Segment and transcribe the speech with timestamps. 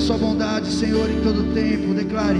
[0.00, 1.94] sua bondade, Senhor, em todo tempo.
[1.94, 2.38] Declare: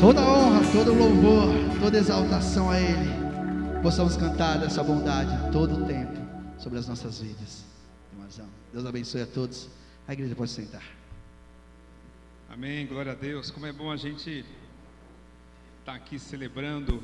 [0.00, 1.48] Toda honra, todo louvor,
[1.80, 3.10] toda exaltação a Ele.
[3.82, 6.16] Possamos cantar dessa bondade todo o tempo
[6.58, 7.64] sobre as nossas vidas.
[8.72, 9.68] Deus abençoe a todos.
[10.06, 10.82] A igreja pode sentar.
[12.50, 13.50] Amém, glória a Deus.
[13.50, 14.44] Como é bom a gente
[15.80, 17.02] estar tá aqui celebrando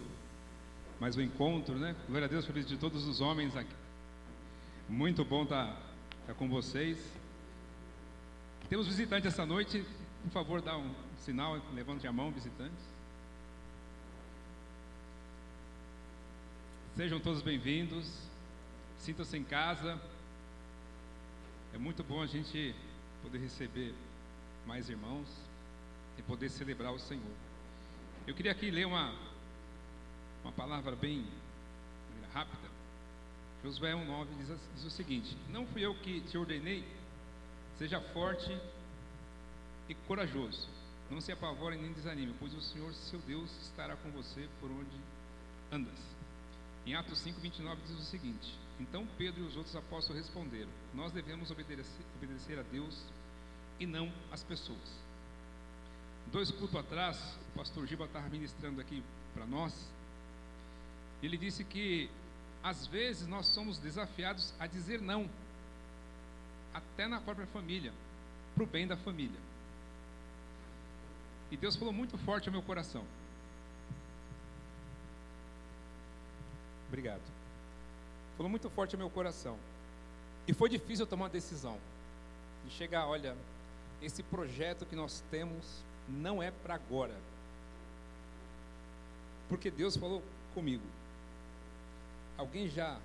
[1.01, 1.97] mais um encontro, né?
[2.07, 3.75] Glória a Deus por isso de todos os homens aqui.
[4.89, 5.77] Muito bom estar, tá,
[6.29, 6.99] tá com vocês.
[8.69, 9.85] Temos visitantes essa noite.
[10.25, 10.91] Por favor, dá um
[11.23, 12.85] sinal, levante a mão, visitantes.
[16.97, 18.29] Sejam todos bem-vindos.
[18.99, 20.01] Sintam-se em casa.
[21.73, 22.75] É muito bom a gente
[23.23, 23.95] poder receber
[24.67, 25.29] mais irmãos
[26.19, 27.37] e poder celebrar o Senhor.
[28.27, 29.15] Eu queria aqui ler uma,
[30.43, 31.25] uma palavra bem
[32.35, 32.69] rápida.
[33.63, 36.85] Josué 1,9 diz, diz o seguinte: Não fui eu que te ordenei,
[37.79, 38.59] seja forte
[39.89, 40.72] e corajoso.
[41.13, 44.99] Não se apavore nem desanime, pois o Senhor, seu Deus, estará com você por onde
[45.71, 45.99] andas.
[46.87, 51.13] Em Atos 5, 29 diz o seguinte: Então Pedro e os outros apóstolos responderam: Nós
[51.13, 53.05] devemos obedecer, obedecer a Deus
[53.79, 55.03] e não as pessoas.
[56.33, 59.05] Dois cultos atrás, o pastor Giba estava ministrando aqui
[59.35, 59.75] para nós.
[61.23, 62.09] Ele disse que
[62.65, 65.29] às vezes nós somos desafiados a dizer não,
[66.73, 67.93] até na própria família,
[68.55, 69.52] para o bem da família.
[71.53, 73.05] E Deus falou muito forte ao meu coração.
[76.89, 77.21] Obrigado.
[78.39, 79.59] Falou muito forte ao meu coração.
[80.49, 81.79] E foi difícil eu tomar uma decisão.
[82.65, 83.37] De chegar, olha,
[84.01, 87.15] esse projeto que nós temos não é para agora.
[89.47, 90.23] Porque Deus falou
[90.55, 90.87] comigo.
[92.39, 92.99] Alguém já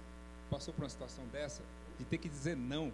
[0.49, 1.61] passou por uma situação dessa
[1.99, 2.93] de ter que dizer não,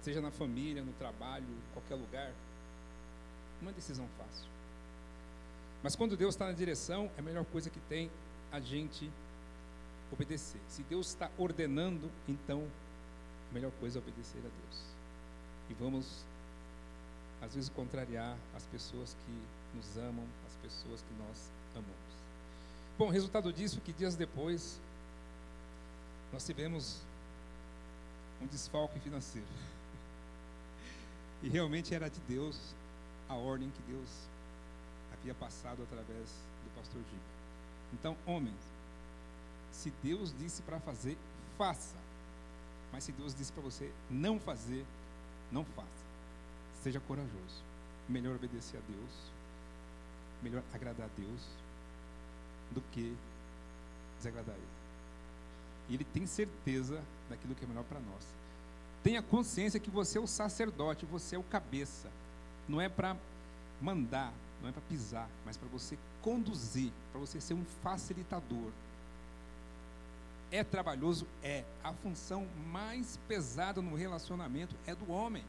[0.00, 2.32] seja na família, no trabalho, em qualquer lugar?
[3.64, 4.46] Uma decisão fácil.
[5.82, 8.10] Mas quando Deus está na direção, é a melhor coisa que tem
[8.52, 9.10] a gente
[10.12, 10.60] obedecer.
[10.68, 12.62] Se Deus está ordenando, então
[13.50, 14.82] a melhor coisa é obedecer a Deus.
[15.70, 16.26] E vamos
[17.40, 22.14] às vezes contrariar as pessoas que nos amam, as pessoas que nós amamos.
[22.98, 24.78] Bom, resultado disso que dias depois
[26.34, 27.00] nós tivemos
[28.42, 29.48] um desfalque financeiro.
[31.42, 32.74] E realmente era de Deus
[33.28, 34.08] a ordem que Deus
[35.12, 36.28] havia passado através
[36.64, 37.34] do pastor Giba.
[37.92, 38.56] Então, homens,
[39.72, 41.16] se Deus disse para fazer,
[41.56, 41.96] faça.
[42.92, 44.84] Mas se Deus disse para você não fazer,
[45.50, 45.88] não faça.
[46.82, 47.62] Seja corajoso.
[48.08, 49.10] Melhor obedecer a Deus,
[50.42, 51.40] melhor agradar a Deus
[52.72, 53.16] do que
[54.18, 54.64] desagradar Ele.
[55.88, 58.24] E Ele tem certeza daquilo que é melhor para nós.
[59.02, 62.10] Tenha consciência que você é o sacerdote, você é o cabeça.
[62.68, 63.16] Não é para
[63.80, 68.70] mandar, não é para pisar, mas para você conduzir, para você ser um facilitador.
[70.50, 71.26] É trabalhoso?
[71.42, 71.64] É.
[71.82, 75.44] A função mais pesada no relacionamento é do homem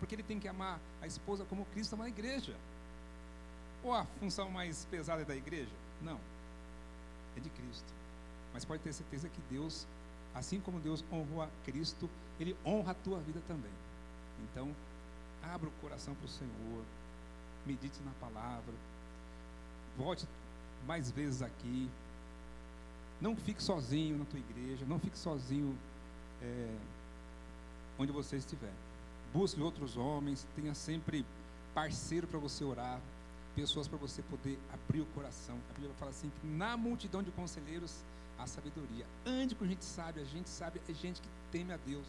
[0.00, 2.56] porque ele tem que amar a esposa como Cristo ama a igreja.
[3.84, 5.70] Ou a função mais pesada é da igreja?
[6.02, 6.18] Não.
[7.36, 7.92] É de Cristo.
[8.52, 9.86] Mas pode ter certeza que Deus,
[10.34, 12.08] assim como Deus honrou a Cristo,
[12.40, 13.70] Ele honra a tua vida também.
[14.50, 14.74] Então,
[15.42, 16.84] abra o coração para o Senhor,
[17.66, 18.74] medite na palavra,
[19.96, 20.26] volte
[20.86, 21.88] mais vezes aqui.
[23.20, 25.76] Não fique sozinho na tua igreja, não fique sozinho
[26.42, 26.76] é,
[27.98, 28.72] onde você estiver.
[29.32, 31.24] Busque outros homens, tenha sempre
[31.74, 32.98] parceiro para você orar,
[33.54, 35.56] pessoas para você poder abrir o coração.
[35.70, 38.02] A Bíblia fala assim que na multidão de conselheiros
[38.38, 39.06] há sabedoria.
[39.26, 42.06] Ande com gente sábia, a gente sábia é gente que teme a Deus,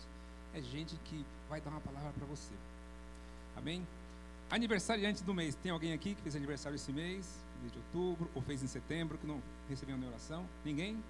[0.54, 2.54] é gente que vai dar uma palavra para você.
[3.56, 3.86] Amém?
[4.50, 7.26] Aniversariante do mês, tem alguém aqui que fez aniversário esse mês,
[7.62, 10.46] mês de outubro, ou fez em setembro, que não recebeu nenhuma oração?
[10.66, 11.02] Ninguém?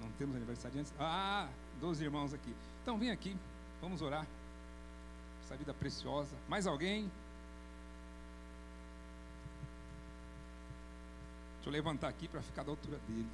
[0.00, 0.92] Não temos aniversariantes?
[0.98, 1.48] Ah,
[1.80, 2.54] 12 irmãos aqui.
[2.82, 3.36] Então vem aqui,
[3.80, 4.26] vamos orar
[5.44, 6.34] essa vida preciosa.
[6.48, 7.10] Mais alguém?
[11.56, 13.28] Deixa eu levantar aqui para ficar da altura dele.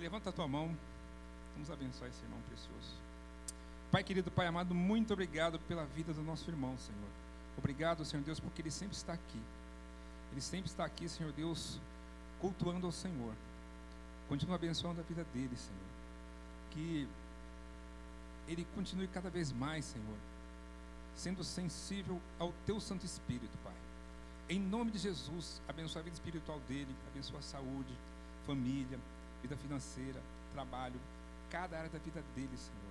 [0.00, 0.74] Levanta a tua mão.
[1.54, 3.07] Vamos abençoar esse irmão precioso.
[3.90, 7.10] Pai querido, Pai amado, muito obrigado pela vida do nosso irmão, Senhor.
[7.56, 9.40] Obrigado, Senhor Deus, porque ele sempre está aqui.
[10.30, 11.78] Ele sempre está aqui, Senhor Deus,
[12.40, 13.32] cultuando ao Senhor.
[14.28, 15.88] Continua abençoando a vida dele, Senhor.
[16.70, 17.08] Que
[18.46, 20.16] ele continue cada vez mais, Senhor,
[21.16, 23.74] sendo sensível ao Teu Santo Espírito, Pai.
[24.50, 27.92] Em nome de Jesus, abençoa a vida espiritual dele, abençoa a saúde,
[28.46, 28.98] família,
[29.42, 30.20] vida financeira,
[30.54, 30.98] trabalho,
[31.50, 32.87] cada área da vida dele, Senhor.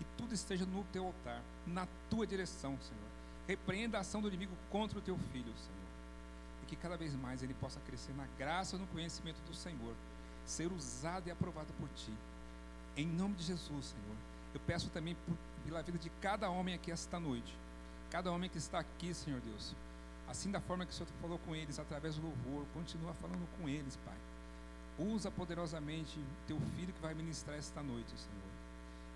[0.00, 3.10] Que tudo esteja no teu altar, na tua direção, Senhor.
[3.46, 5.90] Repreenda a ação do inimigo contra o teu filho, Senhor.
[6.62, 9.94] E que cada vez mais ele possa crescer na graça e no conhecimento do Senhor,
[10.46, 12.12] ser usado e aprovado por ti.
[12.96, 14.16] Em nome de Jesus, Senhor.
[14.54, 17.54] Eu peço também por, pela vida de cada homem aqui esta noite.
[18.10, 19.74] Cada homem que está aqui, Senhor Deus.
[20.28, 23.68] Assim da forma que o Senhor falou com eles através do louvor, continua falando com
[23.68, 24.16] eles, Pai.
[24.98, 28.39] Usa poderosamente teu filho que vai ministrar esta noite, Senhor.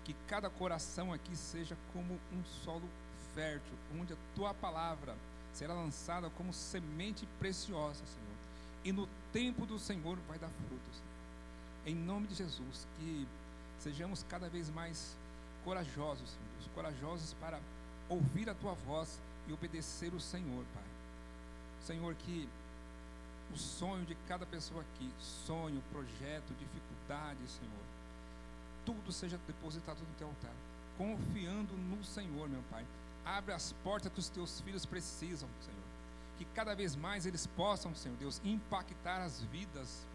[0.05, 2.87] Que cada coração aqui seja como um solo
[3.33, 5.15] fértil, onde a tua palavra
[5.53, 8.35] será lançada como semente preciosa, Senhor.
[8.83, 11.01] E no tempo do Senhor vai dar frutos.
[11.85, 13.27] Em nome de Jesus, que
[13.79, 15.15] sejamos cada vez mais
[15.63, 17.59] corajosos, Senhor Deus, corajosos para
[18.07, 20.83] ouvir a tua voz e obedecer o Senhor, Pai.
[21.85, 22.47] Senhor, que
[23.53, 27.84] o sonho de cada pessoa aqui, sonho, projeto, dificuldade, Senhor,
[28.85, 30.53] tudo seja depositado no teu altar,
[30.97, 32.85] confiando no Senhor, meu Pai.
[33.25, 35.79] Abre as portas que os teus filhos precisam, Senhor.
[36.37, 40.05] Que cada vez mais eles possam, Senhor Deus, impactar as vidas,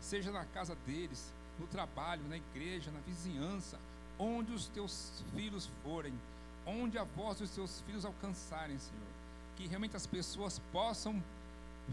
[0.00, 3.78] seja na casa deles, no trabalho, na igreja, na vizinhança,
[4.18, 6.12] onde os teus filhos forem,
[6.66, 9.08] onde a voz dos teus filhos alcançarem, Senhor.
[9.56, 11.22] Que realmente as pessoas possam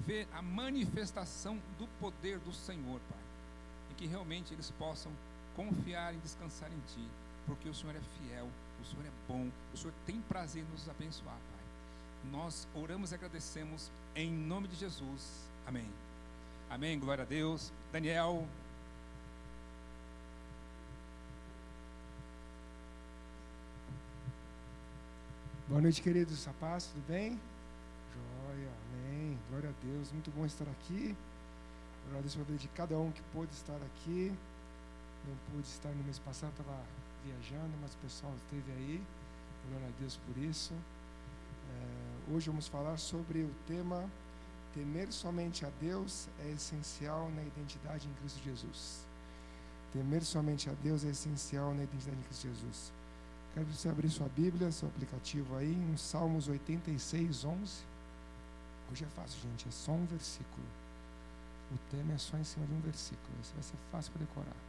[0.06, 3.20] ver a manifestação do poder do Senhor, Pai.
[3.92, 5.12] E que realmente eles possam
[5.58, 7.06] confiar e descansar em Ti,
[7.48, 8.48] porque o Senhor é fiel,
[8.82, 12.32] o Senhor é bom, o Senhor tem prazer em nos abençoar, Pai.
[12.32, 15.48] Nós oramos e agradecemos em nome de Jesus.
[15.66, 15.88] Amém.
[16.70, 17.00] Amém.
[17.00, 17.72] Glória a Deus.
[17.92, 18.48] Daniel.
[25.68, 26.46] Boa noite, queridos.
[26.46, 27.40] Rapaz, tudo bem?
[28.14, 29.38] Joia, amém.
[29.50, 30.12] Glória a Deus.
[30.12, 31.16] Muito bom estar aqui.
[32.10, 34.32] Agradeço a vida de cada um que pôde estar aqui.
[35.28, 36.80] Não pude estar no mês passado, estava
[37.26, 39.04] viajando, mas o pessoal esteve aí.
[39.70, 40.74] Glória a Deus por isso.
[40.74, 44.10] É, hoje vamos falar sobre o tema
[44.78, 49.06] Temer somente a Deus é essencial na identidade em Cristo Jesus.
[49.92, 52.92] Temer somente a Deus é essencial na identidade em Cristo Jesus.
[53.54, 57.84] Quero que você abrir sua Bíblia, seu aplicativo aí, em Salmos 86, 11.
[58.92, 60.68] Hoje é fácil, gente, é só um versículo.
[61.72, 63.30] O tema é só em cima de um versículo.
[63.42, 64.67] Isso vai ser fácil para decorar.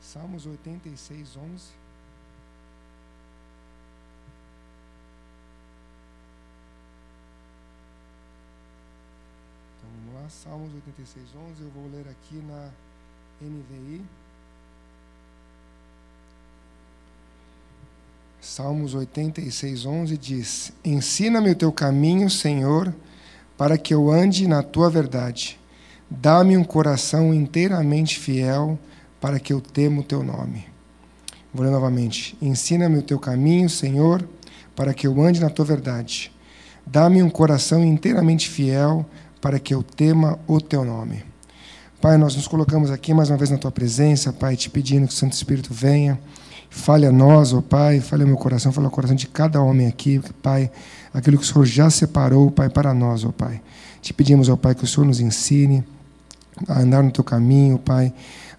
[0.00, 1.36] Salmos 86, 11.
[9.78, 11.62] Então vamos lá, Salmos 86, 11.
[11.62, 12.70] Eu vou ler aqui na
[13.40, 14.02] NVI.
[18.40, 22.94] Salmos 86, 11 diz: Ensina-me o teu caminho, Senhor,
[23.58, 25.58] para que eu ande na tua verdade.
[26.08, 28.78] Dá-me um coração inteiramente fiel,
[29.26, 30.66] para que eu tema o teu nome.
[31.52, 32.38] Vou ler novamente.
[32.40, 34.24] Ensina-me o teu caminho, Senhor,
[34.76, 36.30] para que eu ande na tua verdade.
[36.86, 39.04] Dá-me um coração inteiramente fiel,
[39.40, 41.24] para que eu tema o teu nome.
[42.00, 45.12] Pai, nós nos colocamos aqui mais uma vez na tua presença, Pai, te pedindo que
[45.12, 46.20] o Santo Espírito venha
[46.70, 49.88] Fale a nós, ó Pai, fale ao meu coração, fale ao coração de cada homem
[49.88, 50.70] aqui, Pai,
[51.12, 53.60] aquilo que o Senhor já separou, Pai, para nós, ó Pai.
[54.00, 55.82] Te pedimos, ó Pai, que o Senhor nos ensine
[56.68, 58.12] a andar no teu caminho, Pai,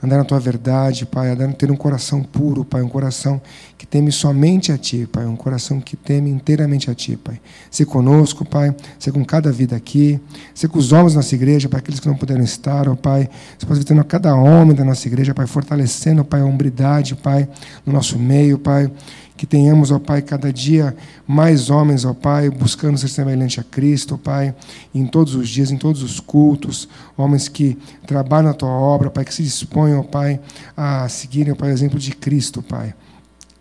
[0.04, 3.42] andar na tua verdade, Pai, andar, ter um coração puro, Pai, um coração
[3.78, 7.40] que teme somente a Ti, Pai, um coração que teme inteiramente a Ti, Pai.
[7.72, 10.20] Se conosco, Pai, se com cada vida aqui,
[10.54, 13.30] se com os homens da nossa igreja, Pai, aqueles que não puderam estar, ó Pai,
[13.58, 17.48] se visitando a cada homem da nossa igreja, Pai, fortalecendo, Pai, a hombridade, Pai,
[17.86, 18.92] no nosso meio, Pai,
[19.38, 24.16] que tenhamos, ó Pai, cada dia mais homens, ó Pai, buscando ser semelhante a Cristo,
[24.16, 24.54] ó Pai,
[24.94, 29.24] em todos os dias, em todos os cultos, homens que trabalham na tua obra, Pai,
[29.24, 30.40] que se disponham, ó Pai,
[30.76, 32.94] a seguirem, ó Pai, o exemplo de Cristo, Pai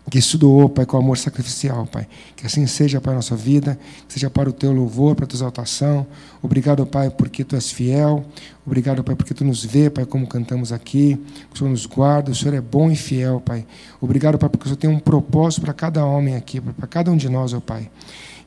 [0.09, 2.07] que isso doou, Pai, com amor sacrificial, Pai.
[2.35, 5.27] Que assim seja para a nossa vida, que seja para o teu louvor, para a
[5.27, 6.07] tua exaltação.
[6.41, 8.25] Obrigado, Pai, porque tu és fiel.
[8.65, 11.19] Obrigado, Pai, porque tu nos vê, Pai, como cantamos aqui.
[11.53, 13.65] O Senhor nos guarda, o Senhor é bom e fiel, Pai.
[13.99, 17.17] Obrigado, Pai, porque o Senhor tem um propósito para cada homem aqui, para cada um
[17.17, 17.89] de nós, ó Pai.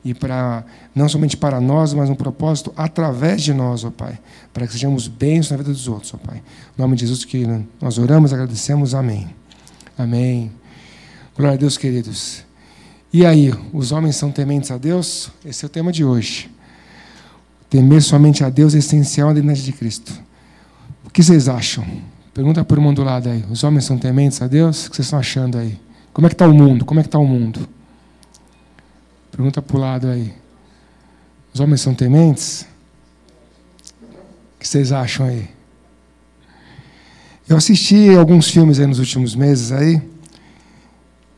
[0.03, 0.65] E para,
[0.95, 4.17] não somente para nós, mas um propósito através de nós, ó Pai.
[4.51, 6.37] Para que sejamos bens na vida dos outros, ó Pai.
[6.37, 7.45] Em nome de Jesus que
[7.79, 8.95] nós oramos, agradecemos.
[8.95, 9.29] Amém.
[9.95, 10.60] Amém.
[11.41, 12.43] Glória a Deus, queridos.
[13.11, 15.31] E aí, os homens são tementes a Deus?
[15.43, 16.51] Esse é o tema de hoje.
[17.67, 20.13] Temer somente a Deus é essencial na identidade de Cristo.
[21.03, 21.83] O que vocês acham?
[22.31, 23.43] Pergunta para o mundo do lado aí.
[23.49, 24.85] Os homens são tementes a Deus?
[24.85, 25.79] O que vocês estão achando aí?
[26.13, 26.85] Como é que está o mundo?
[26.85, 27.67] Como é que está o mundo?
[29.31, 30.31] Pergunta para o lado aí.
[31.51, 32.67] Os homens são tementes?
[33.81, 35.49] O que vocês acham aí?
[37.49, 40.10] Eu assisti alguns filmes aí nos últimos meses aí.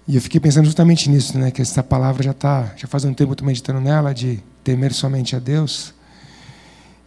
[0.07, 1.49] E eu fiquei pensando justamente nisso, né?
[1.49, 4.93] Que essa palavra já tá, já faz um tempo que estou meditando nela de temer
[4.93, 5.93] somente a Deus.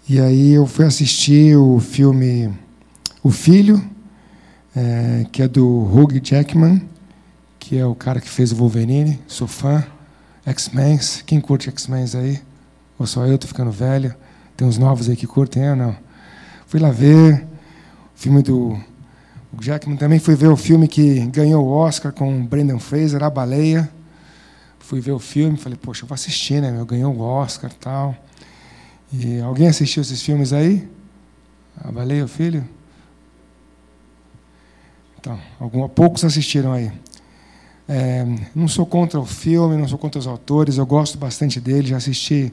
[0.09, 2.53] E aí eu fui assistir o filme
[3.23, 3.83] O Filho,
[4.75, 6.81] é, que é do Hugh Jackman,
[7.59, 9.21] que é o cara que fez o Wolverine.
[9.27, 9.85] Sou fã.
[10.47, 10.99] X-Men.
[11.27, 12.41] Quem curte X-Men aí?
[12.99, 14.15] Ou só eu estou ficando velho?
[14.57, 15.95] Tem uns novos aí que curtem, é não?
[16.67, 18.79] Fui lá ver o filme do
[19.59, 23.31] o Jackman também fui ver o filme que ganhou o Oscar com Brendan Fraser, A
[23.31, 23.91] Baleia.
[24.79, 26.71] Fui ver o filme, falei, poxa, eu vou assistir, né?
[26.71, 28.15] Meu, ganhou o Oscar tal.
[29.13, 30.87] E alguém assistiu esses filmes aí?
[31.83, 32.65] A Baleia, o Filho?
[35.19, 36.93] Então, alguns, poucos assistiram aí.
[37.89, 41.89] É, não sou contra o filme, não sou contra os autores, eu gosto bastante dele,
[41.89, 42.53] já assisti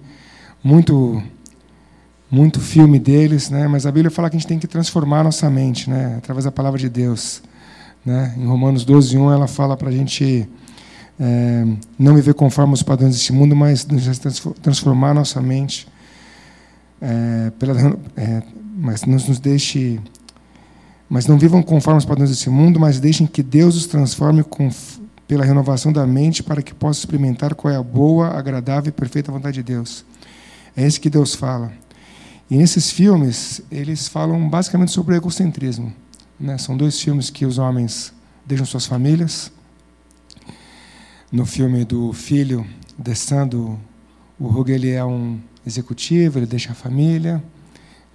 [0.63, 1.22] muito
[2.34, 3.67] muito filme deles, né?
[3.67, 6.15] Mas a Bíblia fala que a gente tem que transformar a nossa mente, né?
[6.17, 7.43] Através da palavra de Deus,
[8.04, 8.34] né?
[8.36, 10.50] Em Romanos 12, 1, ela fala para a gente
[11.19, 11.63] é,
[11.98, 13.86] não viver conforme os padrões desse mundo, mas
[14.63, 15.88] transformar a nossa mente,
[17.00, 18.41] é, pela, é,
[18.78, 20.02] mas não nos deixe,
[21.08, 24.72] mas não vivam conforme os padrões desse mundo, mas deixem que Deus os transforme com,
[25.28, 29.32] pela renovação da mente para que possa experimentar qual é a boa, agradável e perfeita
[29.32, 30.04] vontade de Deus.
[30.76, 31.83] É isso que Deus fala.
[32.49, 35.93] E nesses filmes, eles falam basicamente sobre o egocentrismo.
[36.39, 36.58] Né?
[36.58, 38.13] São dois filmes que os homens
[38.45, 39.51] deixam suas famílias.
[41.32, 42.65] No filme do filho,
[42.97, 43.79] descendo,
[44.39, 47.43] o Hugh ele é um executivo, ele deixa a família,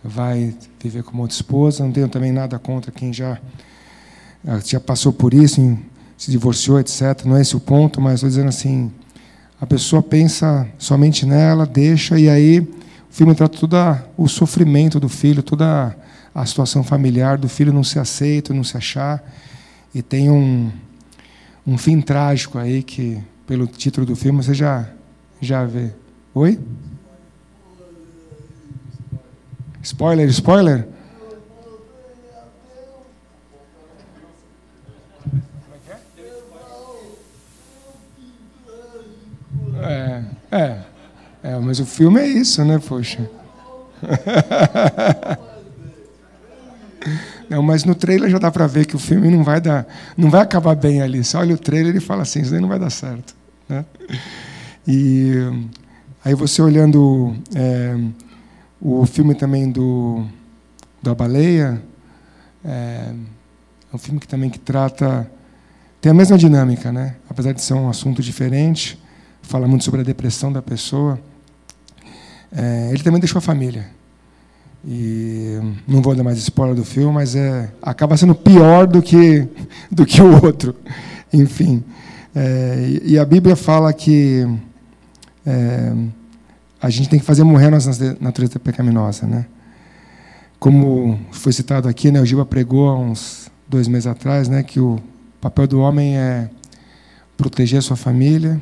[0.05, 1.83] vai viver com outra esposa.
[1.83, 3.41] Não tenho também nada contra quem já,
[4.65, 5.77] já passou por isso,
[6.17, 7.25] se divorciou, etc.
[7.25, 8.93] Não é esse o ponto, mas estou dizendo assim,
[9.61, 12.78] a pessoa pensa somente nela, deixa, e aí
[13.19, 13.77] filme trata todo
[14.17, 15.93] o sofrimento do filho, toda
[16.33, 19.21] a situação familiar do filho não se aceita, não se achar.
[19.93, 20.71] E tem um,
[21.67, 24.89] um fim trágico aí que, pelo título do filme, você já,
[25.41, 25.91] já vê.
[26.33, 26.61] Oi?
[29.83, 30.87] Spoiler, spoiler?
[39.83, 40.98] É, é.
[41.43, 43.29] É, mas o filme é isso, né, poxa?
[47.49, 50.29] Não, mas no trailer já dá para ver que o filme não vai dar, não
[50.29, 51.25] vai acabar bem ali.
[51.25, 53.35] Você olha o trailer e fala assim, isso aí não vai dar certo,
[53.67, 53.87] né?
[54.87, 55.33] E
[56.23, 57.97] aí você olhando é,
[58.81, 60.27] o filme também do
[61.03, 61.81] da baleia,
[62.63, 63.15] é,
[63.93, 65.31] é um filme que também que trata
[66.01, 67.17] tem a mesma dinâmica, né?
[67.29, 69.01] Apesar de ser um assunto diferente,
[69.49, 71.19] fala muito sobre a depressão da pessoa.
[72.53, 73.87] É, ele também deixou a família.
[74.87, 79.49] E não vou dar mais spoiler do filme, mas é, acaba sendo pior do que,
[79.91, 80.77] do que o outro.
[81.33, 81.83] Enfim.
[82.35, 84.47] É, e a Bíblia fala que
[85.47, 85.95] é,
[86.81, 89.27] a gente tem que fazer morrer a nossa natureza pecaminosa.
[89.27, 89.47] Né?
[90.59, 94.79] Como foi citado aqui, né, o Giba pregou há uns dois meses atrás né, que
[94.79, 94.99] o
[95.41, 96.51] papel do homem é
[97.35, 98.61] proteger a sua família,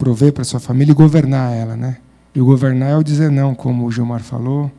[0.00, 1.76] prover para sua família e governar ela.
[1.76, 1.98] Né?
[2.34, 4.72] E o governar é o dizer não, como o Gilmar falou,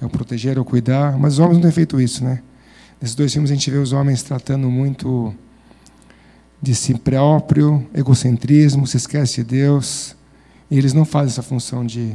[0.00, 1.18] é o proteger, é o cuidar.
[1.18, 2.40] Mas os homens não têm feito isso, né?
[3.00, 5.34] Nesses dois filmes a gente vê os homens tratando muito
[6.62, 10.14] de si próprio, egocentrismo, se esquece de Deus.
[10.70, 12.14] E eles não fazem essa função de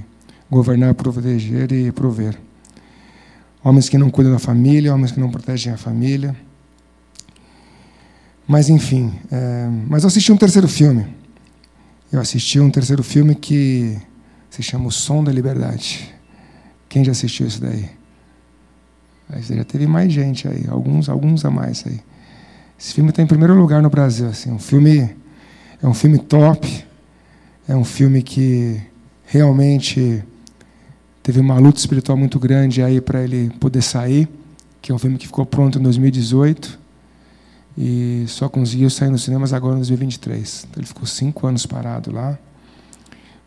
[0.50, 2.40] governar, proteger e prover.
[3.62, 6.34] Homens que não cuidam da família, homens que não protegem a família.
[8.48, 9.14] Mas, enfim.
[9.30, 9.70] É...
[9.88, 11.19] Mas eu assisti um terceiro filme.
[12.12, 13.96] Eu assisti um terceiro filme que
[14.50, 16.12] se chama O Som da Liberdade.
[16.88, 17.88] Quem já assistiu isso daí?
[19.30, 22.00] Aí já teve mais gente aí, alguns, alguns a mais aí.
[22.80, 24.28] Esse filme está em primeiro lugar no Brasil.
[24.28, 25.16] Assim, um filme
[25.84, 26.84] é um filme top,
[27.68, 28.82] é um filme que
[29.26, 30.24] realmente
[31.22, 34.28] teve uma luta espiritual muito grande aí para ele poder sair,
[34.82, 36.80] que é um filme que ficou pronto em 2018
[37.82, 40.68] e só conseguiu sair nos cinemas agora em 2023.
[40.70, 42.38] Então ele ficou cinco anos parado lá.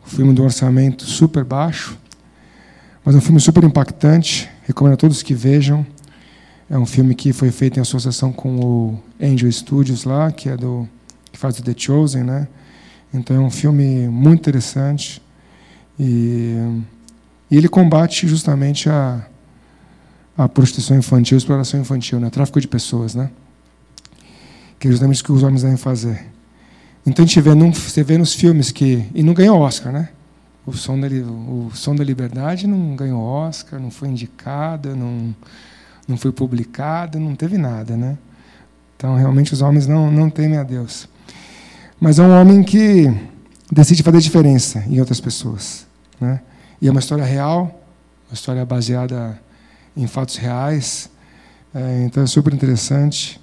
[0.07, 1.99] Um filme de um orçamento super baixo,
[3.05, 4.49] mas um filme super impactante.
[4.67, 5.87] Recomendo a todos que vejam.
[6.71, 10.57] É um filme que foi feito em associação com o Angel Studios lá, que é
[10.57, 10.89] do
[11.31, 12.49] que faz o The Chosen, né?
[13.13, 15.21] Então é um filme muito interessante
[16.01, 16.57] e,
[17.51, 19.27] e ele combate justamente a
[20.37, 22.31] a prostituição infantil, a exploração infantil, né?
[22.31, 23.31] tráfico de pessoas, né?
[24.83, 26.27] Que é justamente o que os homens devem fazer.
[27.07, 29.09] Então a gente vê, num, você vê nos filmes que.
[29.15, 30.09] E não ganhou Oscar, né?
[30.67, 35.33] O som, da, o som da Liberdade não ganhou Oscar, não foi indicada, não,
[36.09, 38.19] não foi publicada, não teve nada, né?
[38.97, 41.09] Então realmente os homens não, não temem a Deus.
[42.01, 43.07] Mas é um homem que
[43.71, 45.87] decide fazer diferença em outras pessoas.
[46.21, 46.41] Né?
[46.81, 47.81] E é uma história real,
[48.29, 49.41] uma história baseada
[49.97, 51.09] em fatos reais.
[51.73, 53.41] É, então é super interessante.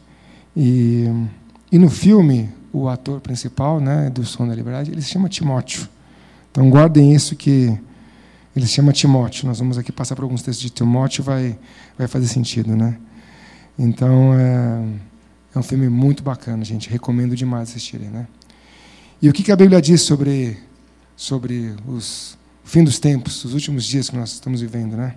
[0.61, 1.05] E,
[1.71, 5.87] e no filme, o ator principal né, do Som da Liberdade, ele se chama Timóteo.
[6.51, 7.79] Então guardem isso que
[8.53, 9.47] ele se chama Timóteo.
[9.47, 11.57] Nós vamos aqui passar por alguns textos de Timóteo, vai,
[11.97, 12.75] vai fazer sentido.
[12.75, 12.97] Né?
[13.77, 14.83] Então é,
[15.55, 16.89] é um filme muito bacana, gente.
[16.89, 18.09] Recomendo demais assistirem.
[18.09, 18.27] Né?
[19.21, 20.57] E o que, a Bíblia diz sobre,
[21.15, 24.97] sobre os, fim dos tempos, os últimos dias que nós estamos vivendo?
[24.97, 25.15] Né?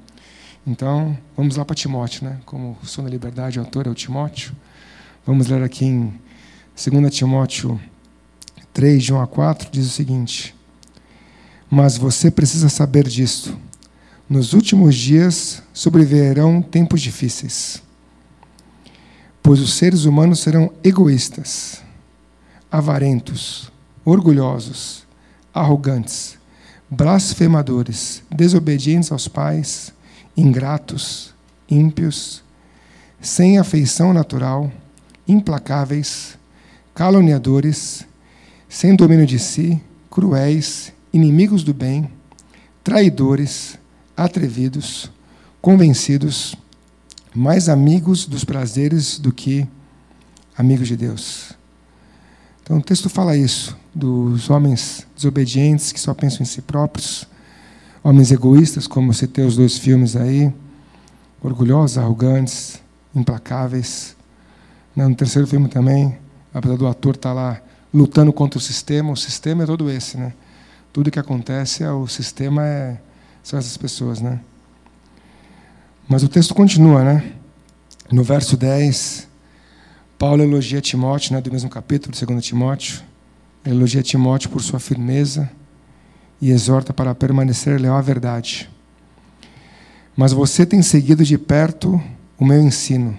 [0.65, 2.39] Então, vamos lá para Timóteo, né?
[2.47, 4.53] Como o Som da Liberdade, o autor é o Timóteo.
[5.25, 6.13] Vamos ler aqui em
[6.75, 7.81] 2 Timóteo
[8.73, 10.53] 3, de 1 a 4, diz o seguinte:
[11.71, 13.57] Mas você precisa saber disto.
[14.29, 17.81] Nos últimos dias sobreviverão tempos difíceis,
[19.41, 21.81] pois os seres humanos serão egoístas,
[22.69, 23.71] avarentos,
[24.05, 25.07] orgulhosos,
[25.55, 26.37] arrogantes,
[26.91, 29.93] blasfemadores, desobedientes aos pais
[30.37, 31.33] ingratos,
[31.71, 32.43] ímpios,
[33.21, 34.73] sem afeição natural,
[35.27, 36.39] implacáveis,
[36.95, 38.07] caluniadores,
[38.69, 39.81] sem domínio de si,
[40.11, 42.11] cruéis, inimigos do bem,
[42.83, 43.79] traidores,
[44.17, 45.11] atrevidos,
[45.61, 46.55] convencidos,
[47.35, 49.67] mais amigos dos prazeres do que
[50.57, 51.53] amigos de Deus.
[52.63, 57.27] Então o texto fala isso, dos homens desobedientes que só pensam em si próprios,
[58.05, 60.53] Homens egoístas, como citei os dois filmes aí,
[61.41, 62.83] orgulhosos, arrogantes,
[63.15, 64.17] implacáveis.
[64.95, 66.17] No terceiro filme também,
[66.53, 70.17] apesar do ator estar tá lá lutando contra o sistema, o sistema é todo esse,
[70.17, 70.33] né?
[70.93, 72.99] Tudo que acontece, é, o sistema é,
[73.43, 74.41] são essas pessoas, né?
[76.09, 77.33] Mas o texto continua, né?
[78.11, 79.29] No verso 10,
[80.19, 83.03] Paulo elogia Timóteo, né, do mesmo capítulo, 2 Timóteo.
[83.65, 85.49] Elogia Timóteo por sua firmeza,
[86.41, 88.69] e exorta para permanecer leal à verdade.
[90.17, 92.03] Mas você tem seguido de perto
[92.37, 93.17] o meu ensino.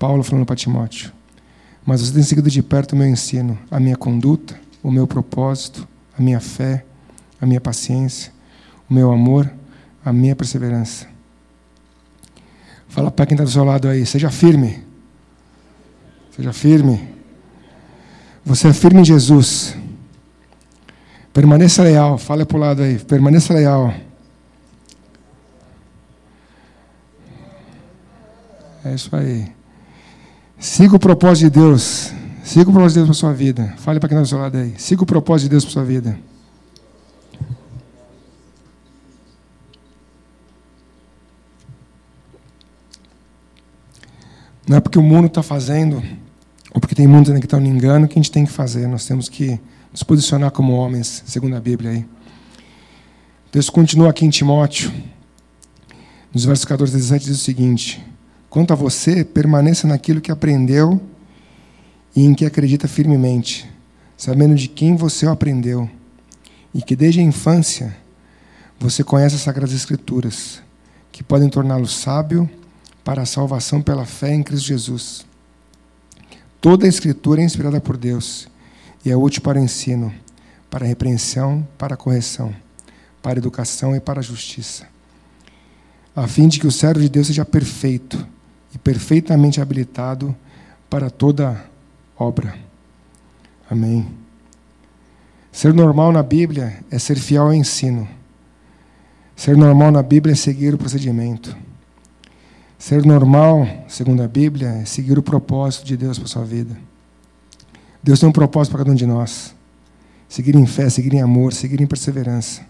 [0.00, 1.12] Paulo falando para Timóteo.
[1.84, 5.86] Mas você tem seguido de perto o meu ensino, a minha conduta, o meu propósito,
[6.18, 6.86] a minha fé,
[7.38, 8.32] a minha paciência,
[8.88, 9.52] o meu amor,
[10.02, 11.06] a minha perseverança.
[12.88, 14.82] Fala para quem está do seu lado aí, seja firme.
[16.34, 17.14] Seja firme.
[18.42, 19.76] Você é firme em Jesus.
[21.30, 22.16] Permaneça leal.
[22.16, 22.98] Fala para o lado aí.
[22.98, 23.92] Permaneça leal.
[28.82, 29.59] É isso aí.
[30.60, 32.12] Siga o propósito de Deus.
[32.44, 33.74] Siga o propósito de Deus para sua vida.
[33.78, 34.74] Fale para quem está do seu lado aí.
[34.76, 36.18] Siga o propósito de Deus para sua vida.
[44.68, 46.02] Não é porque o mundo está fazendo,
[46.74, 48.86] ou porque tem mundo que estão me engano, que a gente tem que fazer.
[48.86, 49.58] Nós temos que
[49.90, 52.06] nos posicionar como homens, segundo a Bíblia aí.
[53.50, 54.92] Deus continua aqui em Timóteo,
[56.32, 58.04] nos versos 14 e 17, diz o seguinte:
[58.50, 61.00] Quanto a você, permaneça naquilo que aprendeu
[62.16, 63.70] e em que acredita firmemente,
[64.16, 65.88] sabendo de quem você o aprendeu,
[66.74, 67.96] e que desde a infância
[68.76, 70.60] você conhece as Sagradas Escrituras,
[71.12, 72.50] que podem torná-lo sábio
[73.04, 75.24] para a salvação pela fé em Cristo Jesus.
[76.60, 78.48] Toda a Escritura é inspirada por Deus
[79.04, 80.12] e é útil para o ensino,
[80.68, 82.52] para a repreensão, para a correção,
[83.22, 84.88] para a educação e para a justiça,
[86.16, 88.26] a fim de que o servo de Deus seja perfeito
[88.74, 90.34] e perfeitamente habilitado
[90.88, 91.64] para toda
[92.16, 92.54] obra.
[93.70, 94.06] Amém.
[95.52, 98.08] Ser normal na Bíblia é ser fiel ao ensino.
[99.34, 101.56] Ser normal na Bíblia é seguir o procedimento.
[102.78, 106.76] Ser normal, segundo a Bíblia, é seguir o propósito de Deus para a sua vida.
[108.02, 109.54] Deus tem um propósito para cada um de nós.
[110.28, 112.62] Seguir em fé, seguir em amor, seguir em perseverança.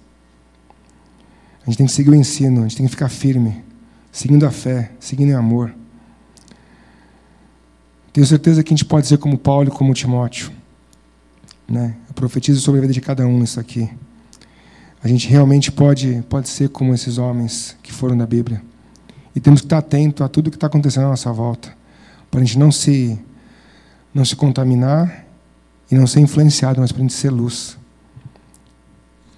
[1.63, 3.63] A gente tem que seguir o ensino, a gente tem que ficar firme,
[4.11, 5.75] seguindo a fé, seguindo em amor.
[8.12, 10.51] Tenho certeza que a gente pode ser como Paulo e como Timóteo.
[11.68, 11.94] Né?
[12.09, 13.88] Eu profetizo sobre a vida de cada um isso aqui.
[15.03, 18.62] A gente realmente pode, pode ser como esses homens que foram da Bíblia.
[19.35, 21.73] E temos que estar atento a tudo que está acontecendo à nossa volta,
[22.31, 23.18] para a gente não se
[24.12, 25.25] não se contaminar
[25.88, 27.79] e não ser influenciado, mas para a gente ser luz.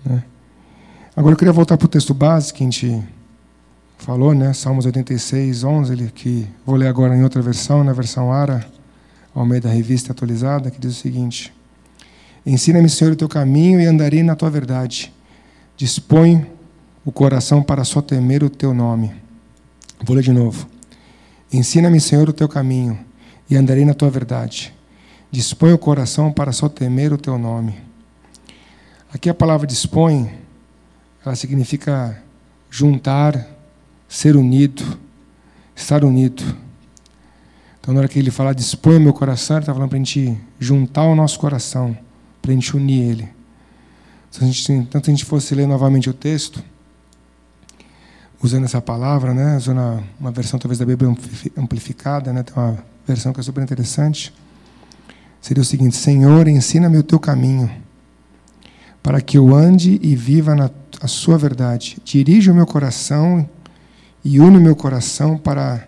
[0.03, 0.25] Né?
[1.15, 3.03] Agora eu queria voltar para o texto base que a gente
[4.03, 4.53] falou, né?
[4.53, 8.67] Salmos 86, 11, que vou ler agora em outra versão, na versão Ara,
[9.33, 11.55] ao meio da revista atualizada, que diz o seguinte:
[12.45, 15.13] Ensina-me, Senhor, o teu caminho e andarei na tua verdade.
[15.77, 16.45] Dispõe
[17.05, 19.13] o coração para só temer o teu nome.
[20.05, 20.67] Vou ler de novo.
[21.53, 22.99] Ensina-me, Senhor, o teu caminho
[23.49, 24.75] e andarei na tua verdade.
[25.31, 27.79] Dispõe o coração para só temer o teu nome.
[29.15, 30.29] Aqui a palavra dispõe,
[31.25, 32.21] ela significa
[32.69, 33.62] juntar,
[34.13, 34.85] ser unido,
[35.75, 36.45] estar unido.
[37.81, 40.05] Então, na hora que ele fala dispõe o meu coração, ele está falando para a
[40.05, 41.97] gente juntar o nosso coração,
[42.43, 43.29] para a gente unir ele.
[44.31, 46.63] Se a gente, tanto a gente fosse ler novamente o texto,
[48.43, 51.11] usando essa palavra, né, usando uma versão talvez da Bíblia
[51.57, 54.33] amplificada, né, tem uma versão que é super interessante.
[55.41, 57.71] Seria o seguinte: Senhor, ensina-me o teu caminho,
[59.03, 60.71] para que eu ande e viva na
[61.01, 61.97] a sua verdade.
[62.05, 63.49] Dirige o meu coração
[64.25, 65.87] e une o meu coração para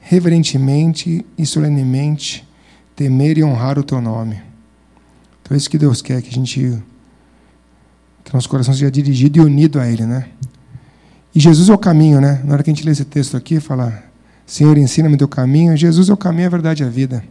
[0.00, 2.46] reverentemente e solenemente
[2.94, 4.40] temer e honrar o teu nome.
[5.42, 6.82] Então é isso que Deus quer, que a gente
[8.24, 10.28] que nosso coração seja dirigido e unido a Ele, né?
[11.32, 12.42] E Jesus é o caminho, né?
[12.44, 14.02] Na hora que a gente lê esse texto aqui, fala,
[14.44, 15.76] Senhor, ensina-me o teu caminho.
[15.76, 17.22] Jesus é o caminho, a verdade e a vida.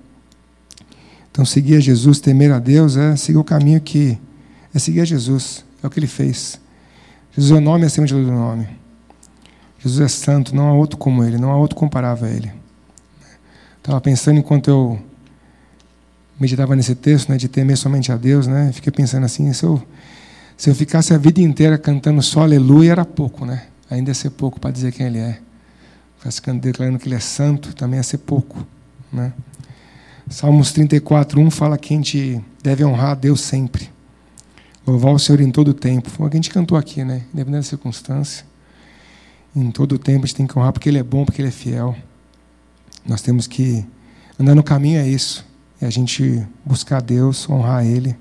[1.31, 4.17] Então, seguir a Jesus, temer a Deus, é seguir o caminho que
[4.73, 5.65] é seguir a Jesus.
[5.83, 6.59] É o que ele fez.
[7.35, 8.67] Jesus é o nome acima de todo nome.
[9.85, 12.51] Jesus é santo, não há outro como ele, não há outro comparável a ele.
[13.77, 14.99] Estava pensando enquanto eu
[16.39, 18.71] meditava nesse texto, né, de temer somente a Deus, né?
[18.73, 19.81] Fiquei pensando assim, se eu
[20.57, 23.67] se eu ficasse a vida inteira cantando só aleluia era pouco, né?
[23.89, 25.39] Ainda ia ser pouco para dizer quem ele é.
[26.17, 28.65] Ficasse declarando que ele é santo, também ia ser pouco,
[29.13, 29.33] né?
[30.29, 33.91] Salmos 34, 1 fala que a gente deve honrar a Deus sempre.
[34.87, 36.09] Louvar o Senhor em todo o tempo.
[36.09, 37.21] Foi o que a gente cantou aqui, né?
[37.31, 38.45] Independente da circunstância.
[39.55, 41.51] Em todo tempo a gente tem que honrar porque Ele é bom, porque Ele é
[41.51, 41.95] fiel.
[43.05, 43.85] Nós temos que
[44.37, 45.45] andar no caminho, é isso.
[45.79, 48.15] É a gente buscar Deus, honrar Ele.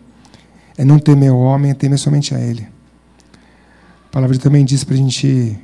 [0.76, 2.68] É não temer o homem, é temer somente a Ele.
[4.06, 5.58] A palavra também diz para a gente.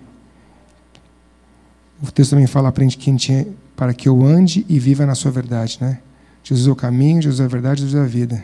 [2.03, 5.31] O texto também fala para a gente, para que eu ande e viva na sua
[5.31, 6.01] verdade, né?
[6.43, 8.43] Jesus é o caminho, Jesus é a verdade, Jesus é a vida.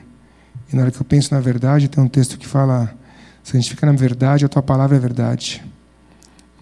[0.72, 2.94] E na hora que eu penso na verdade, tem um texto que fala:
[3.42, 5.64] se a gente fica na verdade, a tua palavra é verdade.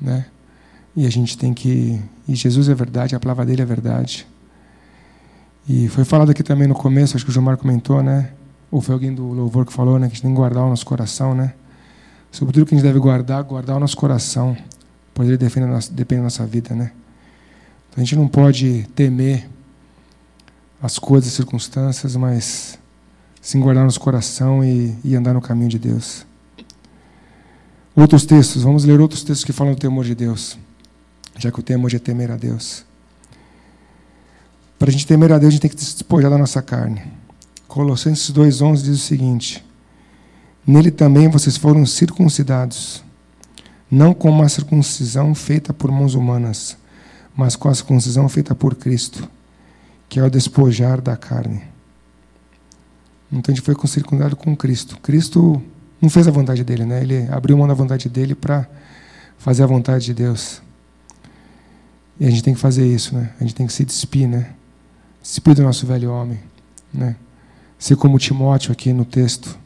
[0.01, 0.25] Né?
[0.97, 2.01] E a gente tem que.
[2.29, 4.27] E Jesus é verdade, a palavra dele é verdade.
[5.69, 8.31] E foi falado aqui também no começo, acho que o Gilmar comentou, né?
[8.71, 10.07] Ou foi alguém do louvor que falou, né?
[10.07, 11.55] Que a gente tem que guardar o nosso coração, né?
[12.31, 14.57] Sobretudo que a gente deve guardar, guardar o nosso coração,
[15.15, 16.93] pois ele depende da nossa, depende da nossa vida, né?
[17.89, 19.49] Então a gente não pode temer
[20.83, 22.79] as coisas, as circunstâncias, mas
[23.41, 26.27] sim guardar nosso coração e, e andar no caminho de Deus.
[27.95, 30.59] Outros textos, vamos ler outros textos que falam do temor de Deus,
[31.39, 32.85] já que o tema hoje é temer a Deus.
[34.79, 37.03] Para a gente temer a Deus, a gente tem que despojar da nossa carne.
[37.69, 39.65] Colossenses 2,11 diz o seguinte:
[40.67, 43.03] Nele também vocês foram circuncidados,
[43.91, 46.77] não com uma circuncisão feita por mãos humanas,
[47.37, 49.29] mas com a circuncisão feita por Cristo
[50.15, 51.61] que é o despojar da carne.
[53.33, 54.97] Então a gente foi circundado com Cristo.
[55.01, 55.61] Cristo
[56.01, 57.03] não fez a vontade dele, né?
[57.03, 58.65] Ele abriu mão da vontade dele para
[59.39, 60.63] fazer a vontade de Deus.
[62.19, 63.33] E a gente tem que fazer isso, né?
[63.41, 64.53] A gente tem que se despir, né?
[65.23, 66.39] Despir do nosso velho homem,
[66.93, 67.17] né?
[67.79, 69.59] Ser como Timóteo aqui no texto,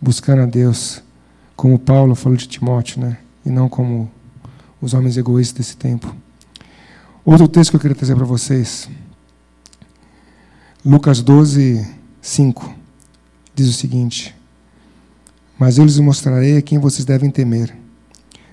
[0.00, 1.02] buscando a Deus,
[1.56, 3.18] como Paulo falou de Timóteo, né?
[3.44, 4.10] E não como
[4.80, 6.14] os homens egoístas desse tempo.
[7.24, 8.88] Outro texto que eu queria trazer para vocês
[10.84, 11.86] Lucas 12,
[12.22, 12.74] 5
[13.54, 14.34] diz o seguinte:
[15.58, 17.76] Mas eu lhes mostrarei a quem vocês devem temer.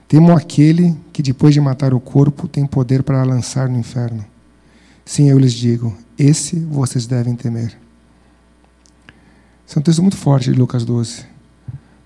[0.08, 4.24] Temam aquele que, depois de matar o corpo, tem poder para lançar no inferno.
[5.04, 7.78] Sim, eu lhes digo: esse vocês devem temer.
[9.68, 11.26] Esse é um texto muito forte de Lucas 12.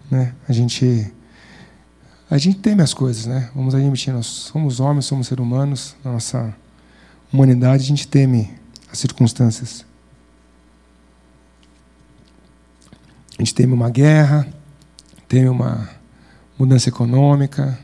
[0.09, 0.33] Né?
[0.47, 1.11] A gente
[2.31, 3.49] a gente teme as coisas, né?
[3.55, 6.55] Vamos admitir, nós somos homens, somos seres humanos, na nossa
[7.33, 8.53] humanidade a gente teme
[8.91, 9.83] as circunstâncias.
[13.37, 14.47] A gente teme uma guerra,
[15.27, 15.89] teme uma
[16.57, 17.79] mudança econômica,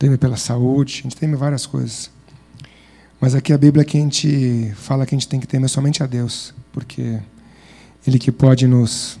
[0.00, 2.10] teme pela saúde, a gente teme várias coisas.
[3.20, 6.02] Mas aqui a Bíblia que a gente fala que a gente tem que temer somente
[6.02, 7.20] a Deus, porque
[8.06, 9.20] Ele que pode nos.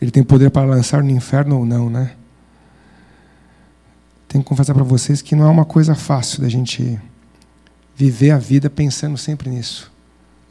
[0.00, 2.14] Ele tem poder para lançar no inferno ou não, né?
[4.26, 6.98] Tenho que confessar para vocês que não é uma coisa fácil da gente
[7.94, 9.92] viver a vida pensando sempre nisso.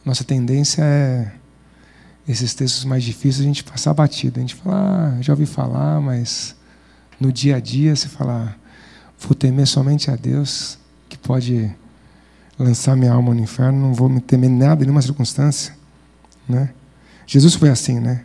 [0.05, 1.31] Nossa tendência é
[2.27, 4.39] esses textos mais difíceis a gente passar batido.
[4.39, 6.55] A gente fala, ah, já ouvi falar, mas
[7.19, 8.55] no dia a dia você fala,
[9.19, 10.77] vou temer somente a Deus,
[11.09, 11.71] que pode
[12.57, 15.75] lançar minha alma no inferno, não vou me temer nada em nenhuma circunstância.
[16.47, 16.69] Né?
[17.25, 18.23] Jesus foi assim, né?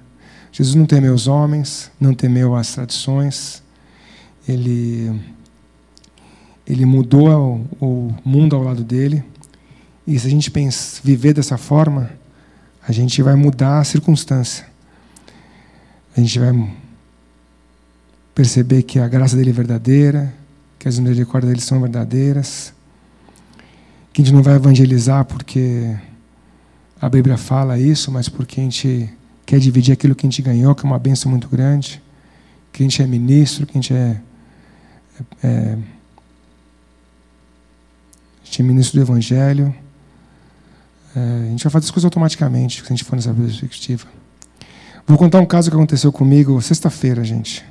[0.51, 3.63] Jesus não temeu os homens, não temeu as tradições,
[4.47, 5.21] ele,
[6.67, 9.25] ele mudou o, o mundo ao lado dele.
[10.07, 12.11] E se a gente pensa, viver dessa forma,
[12.87, 14.67] a gente vai mudar a circunstância.
[16.17, 16.53] A gente vai
[18.35, 20.35] perceber que a graça dele é verdadeira,
[20.83, 22.75] que as misericórdias dele são verdadeiras,
[24.13, 25.97] que a gente não vai evangelizar porque
[27.01, 29.09] a Bíblia fala isso, mas porque a gente
[29.47, 32.03] quer dividir aquilo que a gente ganhou, que é uma benção muito grande,
[32.73, 34.21] que a gente é ministro, que a gente é,
[35.41, 35.79] é, é
[38.43, 39.73] a gente é ministro do Evangelho.
[41.15, 44.09] É, a gente vai fazer as coisas automaticamente, se a gente for nessa perspectiva.
[45.07, 47.65] Vou contar um caso que aconteceu comigo sexta-feira, gente.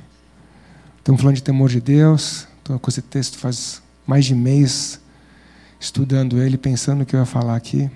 [0.96, 2.50] Estamos falando de temor de Deus.
[2.62, 5.00] Estou com esse texto faz mais de mês
[5.80, 7.90] estudando ele, pensando no que eu ia falar aqui.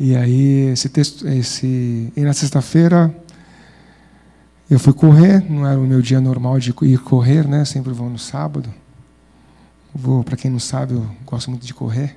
[0.00, 3.14] E aí, esse texto, esse, e na sexta-feira,
[4.68, 7.64] eu fui correr, não era o meu dia normal de ir correr, né?
[7.64, 8.68] Sempre vou no sábado.
[9.94, 12.16] Vou, para quem não sabe, eu gosto muito de correr.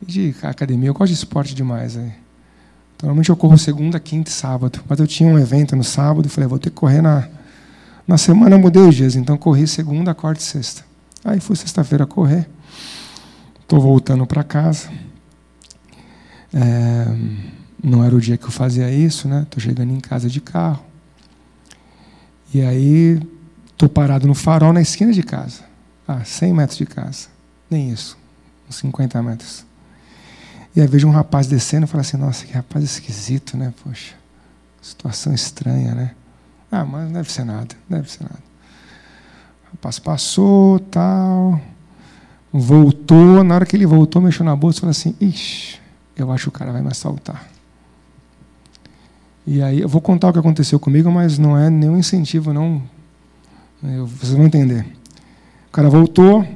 [0.00, 1.94] E de academia, eu gosto de esporte demais.
[1.94, 2.16] Né?
[3.00, 4.80] Normalmente eu corro segunda, quinta e sábado.
[4.88, 7.28] Mas eu tinha um evento no sábado falei, vou ter que correr na.
[8.06, 10.84] Na semana eu mudei os dias, então corri segunda, quarta e sexta.
[11.24, 12.48] Aí fui sexta-feira correr.
[13.60, 14.90] Estou voltando para casa.
[16.52, 17.06] É,
[17.82, 19.42] não era o dia que eu fazia isso, né?
[19.42, 20.84] Estou chegando em casa de carro.
[22.52, 23.20] E aí
[23.70, 25.62] estou parado no farol na esquina de casa.
[26.06, 27.28] Ah, 100 metros de casa.
[27.70, 28.18] Nem isso.
[28.68, 29.64] Uns 50 metros.
[30.74, 33.72] E aí vejo um rapaz descendo e falo assim, nossa, que rapaz esquisito, né?
[33.82, 34.14] Poxa,
[34.80, 36.14] situação estranha, né?
[36.72, 38.38] Ah, mas não deve ser nada, não deve ser nada.
[39.64, 41.60] O rapaz passou, tal,
[42.52, 45.78] voltou, na hora que ele voltou, mexeu na bolsa e falou assim, ixi,
[46.16, 47.46] eu acho que o cara vai me assaltar.
[49.46, 52.82] E aí, eu vou contar o que aconteceu comigo, mas não é nenhum incentivo, não.
[53.82, 54.86] Eu, vocês vão entender.
[55.68, 56.46] O cara voltou,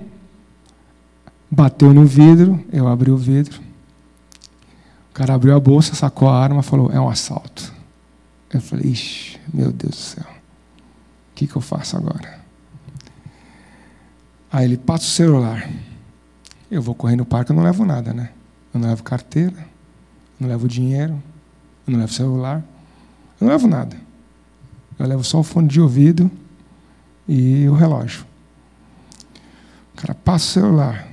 [1.50, 3.60] bateu no vidro, eu abri o vidro,
[5.16, 7.74] cara abriu a bolsa, sacou a arma falou: é um assalto.
[8.56, 12.40] Eu falei: ixi, meu Deus do céu, o que, que eu faço agora?
[14.50, 15.68] Aí ele passa o celular.
[16.70, 18.30] Eu vou correr no parque, eu não levo nada, né?
[18.72, 19.66] Eu não levo carteira, eu
[20.40, 21.22] não levo dinheiro,
[21.86, 22.64] eu não levo celular,
[23.40, 23.96] eu não levo nada.
[24.98, 26.30] Eu levo só o fone de ouvido
[27.28, 28.24] e o relógio.
[29.92, 31.08] O cara passa o celular.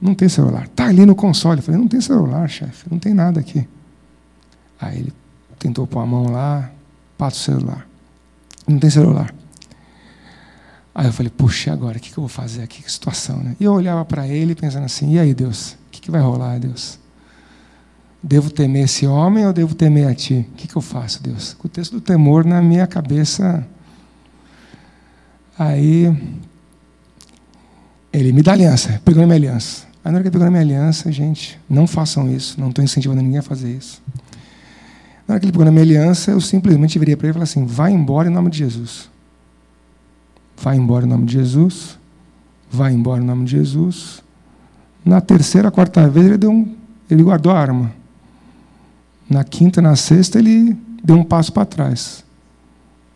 [0.00, 0.64] Não tem celular.
[0.64, 1.58] Está ali no console.
[1.58, 2.86] Eu falei, não tem celular, chefe.
[2.90, 3.66] Não tem nada aqui.
[4.80, 5.12] Aí ele
[5.58, 6.70] tentou pôr a mão lá,
[7.18, 7.86] passa o celular.
[8.66, 9.34] Não tem celular.
[10.94, 12.82] Aí eu falei, puxa, agora, o que, eu vou fazer aqui?
[12.82, 13.54] Que situação, né?
[13.60, 15.72] E eu olhava para ele pensando assim, e aí, Deus?
[15.72, 16.98] O que, que vai rolar, Deus?
[18.22, 20.46] Devo temer esse homem ou devo temer a ti?
[20.50, 21.54] O que, que eu faço, Deus?
[21.54, 23.64] Com o texto do temor na minha cabeça.
[25.56, 26.16] Aí
[28.12, 29.86] ele me dá aliança, pegou minha aliança.
[30.04, 33.22] Aí na hora que ele pegou minha aliança, gente, não façam isso, não estou incentivando
[33.22, 34.02] ninguém a fazer isso.
[35.28, 37.44] Na hora que ele pegou na minha aliança, eu simplesmente virei para ele e falei
[37.44, 39.10] assim: vai embora em nome de Jesus.
[40.56, 41.98] Vai embora em nome de Jesus.
[42.70, 44.22] Vai embora em nome de Jesus.
[45.04, 46.74] Na terceira, quarta vez, ele, deu um,
[47.10, 47.92] ele guardou a arma.
[49.28, 50.74] Na quinta, na sexta, ele
[51.04, 52.24] deu um passo para trás.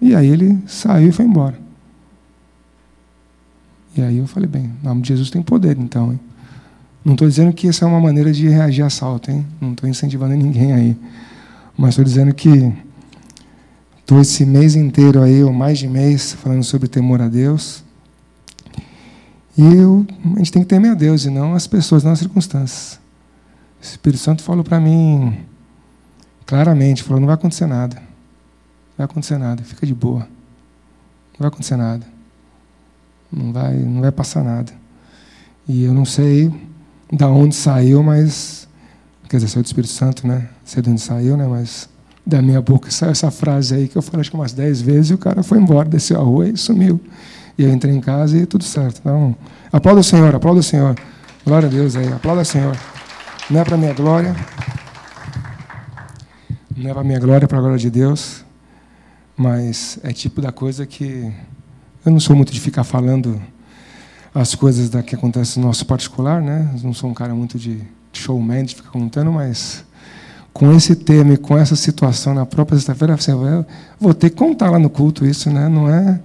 [0.01, 1.59] E aí ele saiu e foi embora.
[3.97, 6.13] E aí eu falei, bem, o nome de Jesus tem poder, então.
[6.13, 6.21] Hein?
[7.05, 9.47] Não estou dizendo que essa é uma maneira de reagir a assalto, hein?
[9.61, 10.97] Não estou incentivando ninguém aí.
[11.77, 12.73] Mas estou dizendo que
[14.01, 17.83] estou esse mês inteiro aí, ou mais de mês, falando sobre temor a Deus.
[19.57, 22.19] E eu, a gente tem que temer a Deus e não as pessoas, não as
[22.19, 23.01] circunstâncias.
[23.81, 25.37] O Espírito Santo falou para mim
[26.47, 27.97] claramente, falou, não vai acontecer nada.
[27.97, 30.21] Não vai acontecer nada, fica de boa.
[30.21, 32.07] Não vai acontecer nada.
[33.31, 34.73] Não vai, não vai passar nada.
[35.67, 36.53] E eu não sei
[37.11, 38.69] da onde saiu, mas
[39.33, 40.47] quer dizer, saiu do Espírito Santo, né?
[40.63, 41.47] Sei de onde saiu, né?
[41.47, 41.89] Mas
[42.25, 45.11] da minha boca saiu essa frase aí que eu falei acho que umas dez vezes
[45.11, 47.01] e o cara foi embora, desceu a rua e sumiu.
[47.57, 48.99] E eu entrei em casa e tudo certo.
[49.01, 49.35] Então,
[49.73, 50.95] aplauda o Senhor, aplauda o Senhor.
[51.47, 52.77] Glória a Deus aí, aplauda o Senhor.
[53.49, 54.37] Não é para minha glória.
[56.77, 58.45] Não é para minha glória, é para a glória de Deus.
[59.35, 61.33] Mas é tipo da coisa que
[62.05, 63.41] eu não sou muito de ficar falando
[64.35, 66.71] as coisas da que acontecem no nosso particular, né?
[66.77, 67.83] Eu não sou um cara muito de
[68.19, 69.85] showman, de ficar contando, mas
[70.53, 73.67] com esse tema e com essa situação na própria sexta-feira, assim, eu
[73.99, 75.69] vou ter que contar lá no culto isso, né?
[75.69, 76.21] Não é,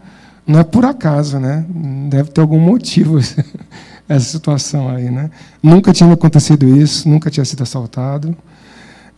[0.45, 1.65] não é por acaso, né?
[2.09, 3.19] Deve ter algum motivo
[4.07, 5.31] essa situação aí, né?
[5.63, 8.35] Nunca tinha acontecido isso, nunca tinha sido assaltado,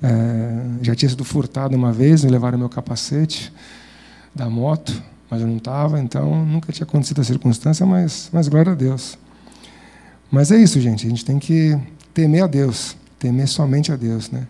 [0.02, 3.52] é, já tinha sido furtado uma vez, me levaram meu capacete
[4.36, 8.72] da moto mas eu não estava, então nunca tinha acontecido a circunstância, mas, mas glória
[8.72, 9.18] a Deus.
[10.32, 11.78] Mas é isso, gente, a gente tem que
[12.14, 14.47] temer a Deus, temer somente a Deus, né?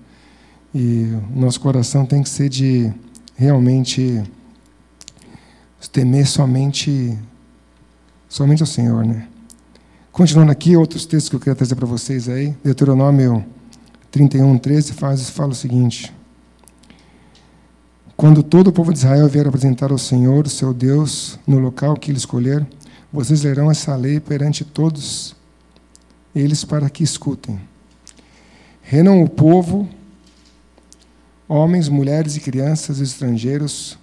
[0.74, 2.91] E o nosso coração tem que ser de
[3.36, 4.24] realmente
[5.91, 7.18] temer somente
[8.28, 9.28] somente ao Senhor, né?
[10.12, 12.55] Continuando aqui, outros textos que eu queria trazer para vocês aí.
[12.64, 13.43] Deuteronômio
[14.12, 16.14] 31, 13 faz, fala o seguinte:
[18.18, 22.12] Quando todo o povo de Israel vier apresentar ao Senhor, seu Deus, no local que
[22.12, 22.68] ele escolher,
[23.12, 25.36] vocês lerão essa lei perante todos
[26.36, 27.60] eles para que escutem.
[28.82, 29.88] Renam o povo,
[31.48, 33.98] homens, mulheres e crianças, estrangeiros,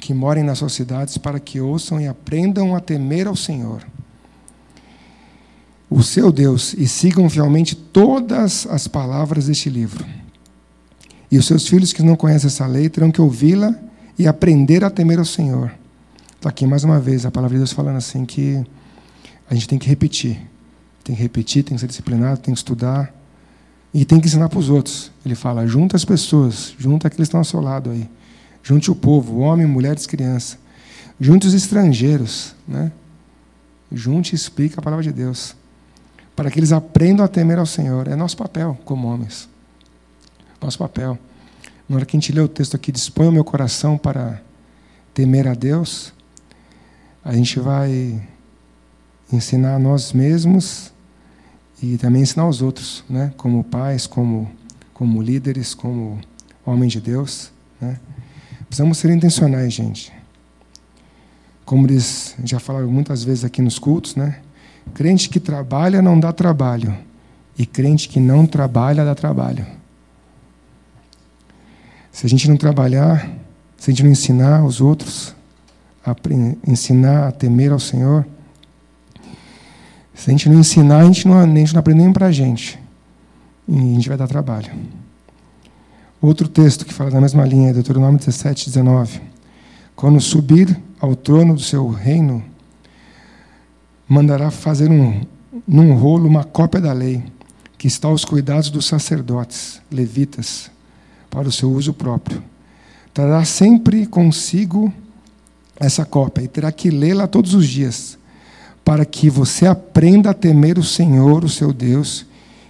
[0.00, 3.84] que morem nas suas cidades, para que ouçam e aprendam a temer ao Senhor
[5.90, 10.06] o seu Deus e sigam fielmente todas as palavras deste livro.
[11.30, 13.74] E os seus filhos que não conhecem essa lei terão que ouvi-la
[14.16, 15.72] e aprender a temer ao Senhor.
[16.36, 18.64] Está aqui mais uma vez a palavra de Deus falando assim que
[19.48, 20.40] a gente tem que repetir.
[21.02, 23.14] Tem que repetir, tem que ser disciplinado, tem que estudar.
[23.92, 25.10] E tem que ensinar para os outros.
[25.24, 28.08] Ele fala: junta as pessoas, junta aqueles que estão ao seu lado aí.
[28.62, 30.58] Junte o povo, homem, mulheres, crianças.
[31.18, 32.54] Junte os estrangeiros.
[32.68, 32.92] Né?
[33.90, 35.56] Junte e explica a palavra de Deus
[36.40, 38.08] para que eles aprendam a temer ao Senhor.
[38.08, 39.46] É nosso papel como homens.
[40.58, 41.18] Nosso papel.
[41.86, 44.40] Na hora que a gente lê o texto aqui, dispõe o meu coração para
[45.12, 46.14] temer a Deus,
[47.22, 48.26] a gente vai
[49.32, 50.92] ensinar a nós mesmos
[51.82, 53.32] e também ensinar os outros, né?
[53.36, 54.50] como pais, como,
[54.92, 56.18] como líderes, como
[56.64, 57.50] homens de Deus.
[57.80, 57.98] Né?
[58.66, 60.12] Precisamos ser intencionais, gente.
[61.64, 64.40] Como eles já falaram muitas vezes aqui nos cultos, né?
[64.94, 66.96] Crente que trabalha não dá trabalho,
[67.56, 69.64] e crente que não trabalha dá trabalho.
[72.10, 73.30] Se a gente não trabalhar,
[73.76, 75.34] se a gente não ensinar os outros,
[76.04, 76.14] a
[76.66, 78.26] ensinar a temer ao Senhor,
[80.20, 82.32] se a gente não ensinar, a gente não, a gente não aprende nem para a
[82.32, 82.78] gente.
[83.66, 84.70] E a gente vai dar trabalho.
[86.20, 89.18] Outro texto que fala da mesma linha é Deuteronômio 17, 19.
[89.96, 92.44] Quando subir ao trono do seu reino,
[94.06, 95.22] mandará fazer um,
[95.66, 97.24] num rolo uma cópia da lei,
[97.78, 100.70] que está aos cuidados dos sacerdotes, levitas,
[101.30, 102.42] para o seu uso próprio.
[103.14, 104.92] Trará sempre consigo
[105.76, 108.18] essa cópia e terá que lê-la todos os dias,
[108.84, 112.26] para que você aprenda a temer o Senhor, o seu Deus,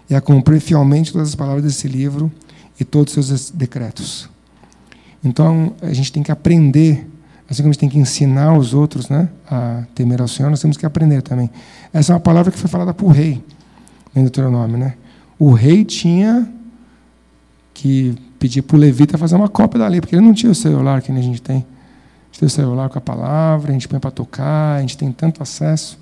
[0.08, 2.30] e a cumprir fielmente todas as palavras desse livro
[2.78, 4.28] e todos os seus decretos.
[5.22, 7.06] Então, a gente tem que aprender
[7.50, 10.60] Assim como a gente tem que ensinar os outros né, a temer ao Senhor, nós
[10.60, 11.50] temos que aprender também.
[11.92, 13.42] Essa é uma palavra que foi falada o rei,
[14.14, 14.78] em Deuteronômio.
[14.78, 14.94] Né?
[15.36, 16.48] O rei tinha
[17.74, 20.54] que pedir para o levita fazer uma cópia da lei, porque ele não tinha o
[20.54, 21.66] celular que a gente tem.
[22.30, 25.10] Gente tem o celular com a palavra, a gente põe para tocar, a gente tem
[25.12, 25.98] tanto acesso.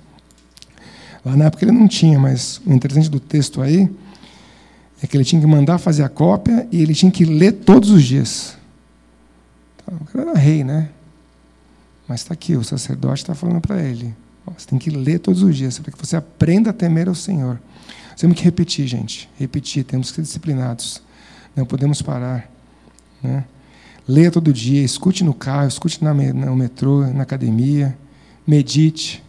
[1.25, 3.89] Lá na época ele não tinha, mas o interessante do texto aí
[5.01, 7.89] é que ele tinha que mandar fazer a cópia e ele tinha que ler todos
[7.89, 8.57] os dias.
[9.77, 10.89] Então, o cara era rei, né?
[12.07, 14.15] Mas está aqui, o sacerdote está falando para ele.
[14.57, 17.59] Você tem que ler todos os dias, para que você aprenda a temer ao Senhor.
[18.17, 19.29] Temos que repetir, gente.
[19.37, 21.01] Repetir, temos que ser disciplinados.
[21.55, 22.49] Não podemos parar.
[23.21, 23.45] Né?
[24.09, 27.95] Leia todo dia, escute no carro, escute no metrô, na academia,
[28.45, 29.23] medite.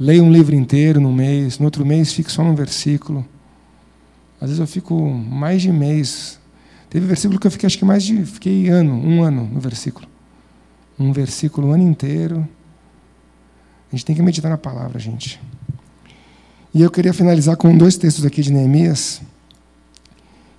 [0.00, 3.22] Leia um livro inteiro no mês, no outro mês fique só num versículo.
[4.40, 6.40] Às vezes eu fico mais de mês.
[6.88, 8.24] Teve versículo que eu fiquei, acho que mais de.
[8.24, 10.08] Fiquei ano, um ano no versículo
[10.98, 12.48] um versículo o ano inteiro.
[13.90, 15.40] A gente tem que meditar na palavra, gente.
[16.72, 19.20] E eu queria finalizar com dois textos aqui de Neemias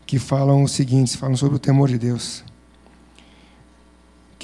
[0.05, 2.43] que falam o seguinte, falam sobre o temor de Deus.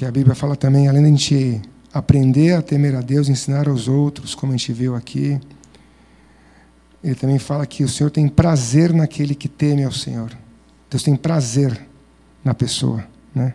[0.00, 1.60] Que a Bíblia fala também, além de a gente
[1.92, 5.38] aprender a temer a Deus, ensinar aos outros, como a gente viu aqui,
[7.04, 10.32] ele também fala que o Senhor tem prazer naquele que teme ao Senhor.
[10.88, 11.86] Deus tem prazer
[12.42, 13.52] na pessoa, né?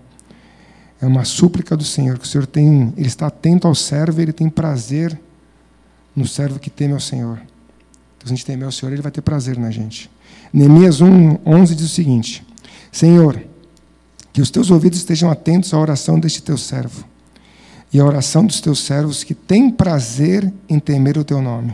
[1.01, 4.31] É uma súplica do Senhor, que o Senhor tem, ele está atento ao servo, ele
[4.31, 5.19] tem prazer
[6.15, 7.37] no servo que teme ao Senhor.
[8.17, 10.11] Então, se a gente temer ao Senhor, ele vai ter prazer na gente.
[10.53, 12.45] Neemias 1, 11 diz o seguinte:
[12.91, 13.43] Senhor,
[14.35, 17.05] que os teus ouvidos estejam atentos à oração deste teu servo
[17.93, 21.73] e à oração dos teus servos que têm prazer em temer o teu nome.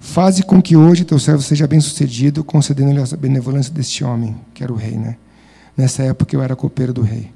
[0.00, 4.72] Faze com que hoje teu servo seja bem-sucedido, concedendo-lhe a benevolência deste homem, que era
[4.72, 5.16] o rei, né?
[5.76, 7.30] Nessa época eu era copeiro do rei.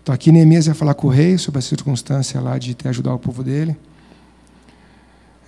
[0.00, 3.12] Então aqui Neemias vai falar com o rei sobre a circunstância lá de ter ajudar
[3.12, 3.76] o povo dele.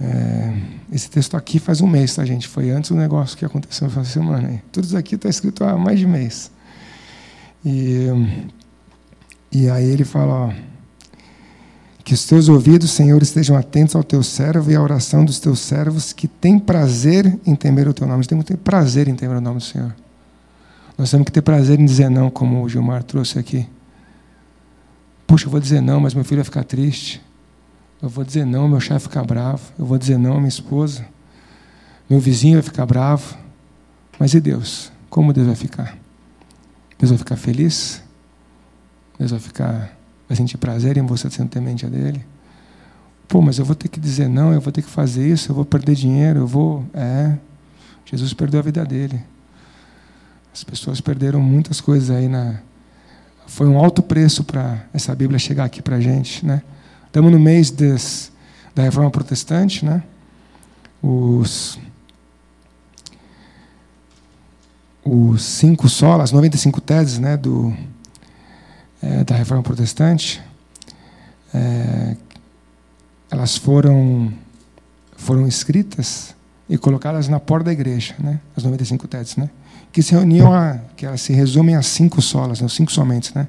[0.01, 0.61] É,
[0.93, 2.49] esse texto aqui faz um mês, tá, gente?
[2.49, 4.49] Foi antes do negócio que aconteceu essa semana.
[4.49, 4.61] Aí.
[4.73, 6.51] Tudo isso aqui está escrito há mais de mês.
[7.65, 8.07] E,
[9.51, 10.53] e aí ele fala: ó,
[12.09, 15.61] que os teus ouvidos, Senhor, estejam atentos ao teu servo e à oração dos teus
[15.61, 18.21] servos que têm prazer em temer o teu nome.
[18.21, 19.95] A gente tem muito prazer em temer o nome do Senhor.
[20.97, 23.69] Nós temos que ter prazer em dizer não, como o Gilmar trouxe aqui.
[25.27, 27.21] Puxa, eu vou dizer não, mas meu filho vai ficar triste.
[28.01, 29.61] Eu vou dizer não, meu chefe vai ficar bravo.
[29.79, 31.05] Eu vou dizer não, minha esposa.
[32.09, 33.37] Meu vizinho vai ficar bravo.
[34.19, 34.91] Mas e Deus?
[35.11, 35.98] Como Deus vai ficar?
[36.99, 38.03] Deus vai ficar feliz?
[39.19, 39.97] Deus vai ficar,
[40.29, 42.25] vai sentir prazer em você sendo temente a dele?
[43.29, 45.55] Pô, mas eu vou ter que dizer não, eu vou ter que fazer isso, eu
[45.55, 46.85] vou perder dinheiro, eu vou.
[46.95, 47.37] É.
[48.05, 49.21] Jesus perdeu a vida dele.
[50.53, 52.61] As pessoas perderam muitas coisas aí na.
[53.47, 56.63] Foi um alto preço para essa Bíblia chegar aqui para a gente, né?
[57.07, 58.33] Estamos no mês des,
[58.75, 60.03] da Reforma Protestante, né?
[61.03, 61.79] Os
[65.05, 67.75] os cinco solas, 95 teses, né, do
[69.03, 70.43] é, da Reforma Protestante,
[71.55, 72.17] é,
[73.31, 74.33] elas foram
[75.17, 76.35] foram escritas
[76.69, 78.41] e colocadas na porta da igreja, né?
[78.57, 79.51] As 95 teses, né?
[79.91, 82.69] Que se reuniam a, que elas se resumem a cinco solas, né?
[82.69, 83.49] Cinco somente, né?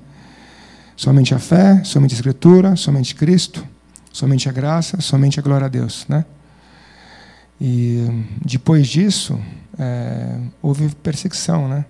[0.95, 3.65] Somente a fé, somente a escritura, somente Cristo,
[4.11, 6.25] somente a graça, somente a glória a Deus, né?
[7.59, 9.39] E depois disso,
[9.79, 11.85] é, houve perseguição, né?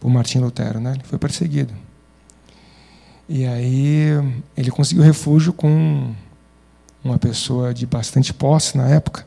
[0.00, 0.92] Por Martim Lutero, né?
[0.92, 1.72] Ele foi perseguido.
[3.28, 4.08] E aí
[4.56, 6.14] ele conseguiu refúgio com
[7.04, 9.26] uma pessoa de bastante posse na época,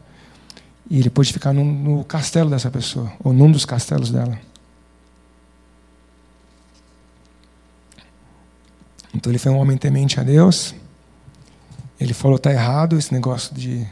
[0.89, 4.37] e ele pôde ficar no, no castelo dessa pessoa, ou num dos castelos dela.
[9.13, 10.73] Então ele foi um homem temente a Deus.
[11.99, 13.87] Ele falou: está errado esse negócio de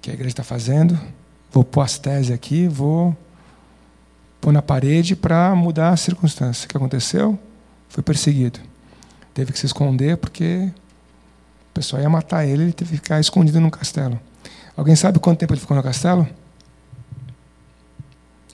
[0.00, 0.98] que a igreja está fazendo.
[1.52, 3.16] Vou pôr as teses aqui, vou
[4.40, 6.64] pôr na parede para mudar a circunstância.
[6.64, 7.38] O que aconteceu?
[7.88, 8.60] Foi perseguido.
[9.34, 10.70] Teve que se esconder porque
[11.70, 14.18] o pessoal ia matar ele, ele teve que ficar escondido no castelo.
[14.76, 16.28] Alguém sabe quanto tempo ele ficou no castelo?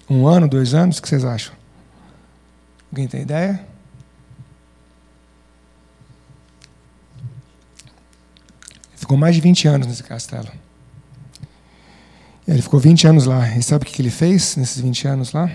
[0.09, 0.99] Um ano, dois anos?
[0.99, 1.55] O que vocês acham?
[2.91, 3.67] Alguém tem ideia?
[8.95, 10.49] Ficou mais de 20 anos nesse castelo.
[12.47, 13.49] Ele ficou 20 anos lá.
[13.57, 15.51] E sabe o que ele fez nesses 20 anos lá?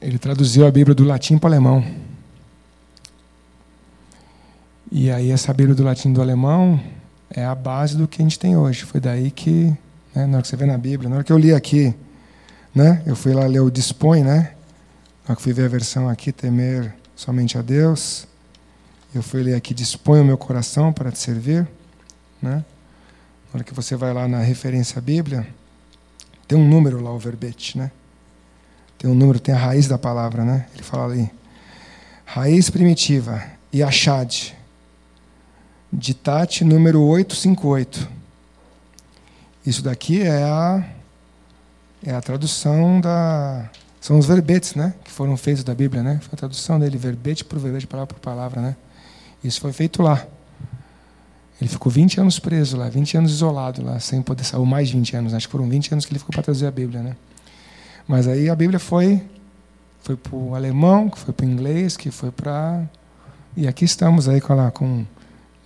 [0.00, 1.84] Ele traduziu a Bíblia do latim para o alemão.
[4.90, 6.80] E aí essa Bíblia do latim do alemão
[7.30, 8.82] é a base do que a gente tem hoje.
[8.84, 9.76] Foi daí que,
[10.14, 11.94] né, na hora que você vê na Bíblia, na hora que eu li aqui,
[12.74, 14.54] né, eu fui lá ler o Dispõe, né?
[15.24, 18.26] Na hora que fui ver a versão aqui, temer somente a Deus.
[19.14, 21.68] Eu fui ler aqui, dispõe o meu coração para te servir,
[22.40, 22.64] né?
[23.52, 25.44] Na hora que você vai lá na referência Bíblia,
[26.46, 27.90] tem um número lá, o verbete, né?
[28.96, 30.66] Tem um número, tem a raiz da palavra, né?
[30.72, 31.28] Ele fala ali.
[32.24, 33.42] Raiz primitiva,
[33.74, 34.56] Yashad.
[35.92, 38.08] Ditate número 858.
[39.66, 40.84] Isso daqui é a,
[42.06, 43.68] é a tradução da.
[44.00, 44.94] São os verbetes, né?
[45.02, 46.20] Que foram feitos da Bíblia, né?
[46.22, 48.76] Foi a tradução dele, verbete por verbete, palavra por palavra, né?
[49.42, 50.24] Isso foi feito lá.
[51.60, 54.88] Ele ficou 20 anos preso lá, 20 anos isolado lá, sem poder sair, ou mais
[54.88, 57.02] de 20 anos, acho que foram 20 anos que ele ficou para trazer a Bíblia,
[57.02, 57.16] né?
[58.08, 59.22] Mas aí a Bíblia foi
[60.00, 62.88] foi para o alemão, que foi para o inglês, que foi para
[63.54, 65.04] e aqui estamos aí com lá com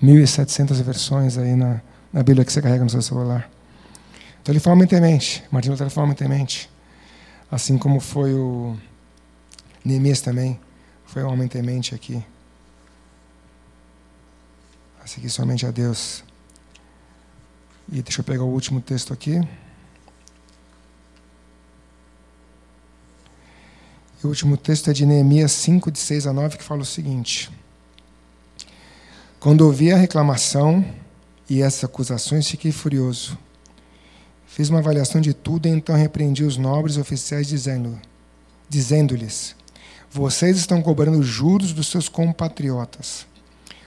[0.03, 1.81] 1.700 versões aí na,
[2.13, 3.49] na Bíblia que você carrega no seu celular.
[4.43, 6.69] Então ele fala muito em mente, Martin Lutero fala muito em mente,
[7.51, 8.77] assim como foi o
[9.85, 10.59] Neemias também,
[11.07, 12.25] foi um homem temente aqui
[15.05, 16.25] a seguir somente a Deus.
[17.93, 19.39] E deixa eu pegar o último texto aqui.
[24.23, 26.87] E o último texto é de Neemias 5, de 6 a 9, que fala o
[26.87, 27.51] seguinte:
[29.39, 30.83] Quando ouvi a reclamação
[31.51, 33.39] e essas acusações, fiquei furioso.
[34.47, 38.01] Fiz uma avaliação de tudo e então repreendi os nobres oficiais, dizendo,
[38.71, 39.55] dizendo-lhes:
[40.11, 43.27] Vocês estão cobrando juros dos seus compatriotas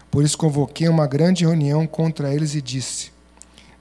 [0.10, 3.12] por isso convoquei uma grande reunião contra eles e disse: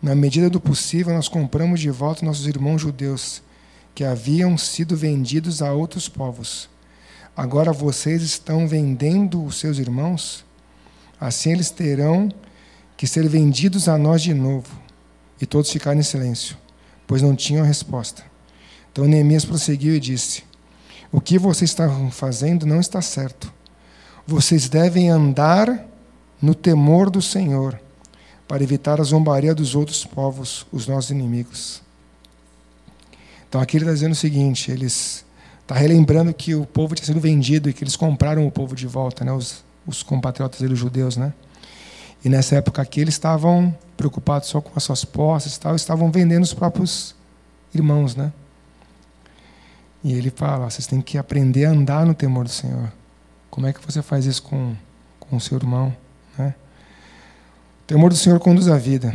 [0.03, 3.43] Na medida do possível, nós compramos de volta nossos irmãos judeus,
[3.95, 6.69] que haviam sido vendidos a outros povos.
[7.37, 10.45] Agora vocês estão vendendo os seus irmãos?
[11.21, 12.31] Assim eles terão
[12.97, 14.69] que ser vendidos a nós de novo.
[15.41, 16.57] E todos ficaram em silêncio,
[17.07, 18.25] pois não tinham resposta.
[18.91, 20.45] Então Neemias prosseguiu e disse:
[21.13, 23.53] O que vocês estão fazendo não está certo.
[24.27, 25.87] Vocês devem andar
[26.41, 27.81] no temor do Senhor,
[28.47, 31.83] para evitar a zombaria dos outros povos, os nossos inimigos.
[33.49, 35.25] Então aqui ele está dizendo o seguinte: eles
[35.63, 38.87] está relembrando que o povo tinha sido vendido e que eles compraram o povo de
[38.87, 39.33] volta, né?
[39.33, 41.33] os, os compatriotas deles, judeus, né?
[42.25, 46.43] E nessa época aqui eles estavam preocupados só com as suas posses, tal, estavam vendendo
[46.43, 47.15] os próprios
[47.75, 48.33] irmãos, né?
[50.03, 52.93] E ele fala: vocês têm que aprender a andar no temor do Senhor.
[53.51, 54.75] Como é que você faz isso com,
[55.19, 55.97] com o seu irmão?
[57.87, 59.15] O temor do Senhor conduz a vida.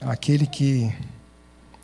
[0.00, 0.90] Aquele que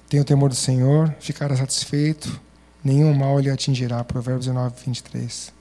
[0.08, 2.40] tem o temor do Senhor ficará satisfeito,
[2.82, 4.02] nenhum mal lhe atingirá.
[4.02, 5.52] Provérbios 19, 23.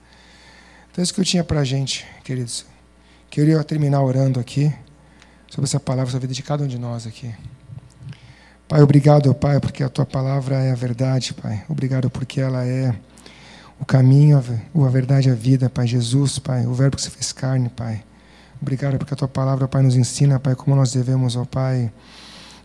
[0.90, 2.66] Então, é isso que eu tinha para a gente, queridos.
[3.30, 4.74] Queria terminar orando aqui
[5.50, 7.36] sobre essa palavra, sobre a vida de cada um de nós aqui.
[8.66, 11.66] Pai, obrigado, Pai, porque a tua palavra é a verdade, Pai.
[11.68, 12.96] Obrigado porque ela é
[13.78, 15.86] o caminho, a verdade a vida, Pai.
[15.86, 18.07] Jesus, Pai, o verbo que se fez carne, Pai.
[18.62, 21.92] Obrigado porque a tua palavra, Pai, nos ensina, Pai, como nós devemos, ó Pai,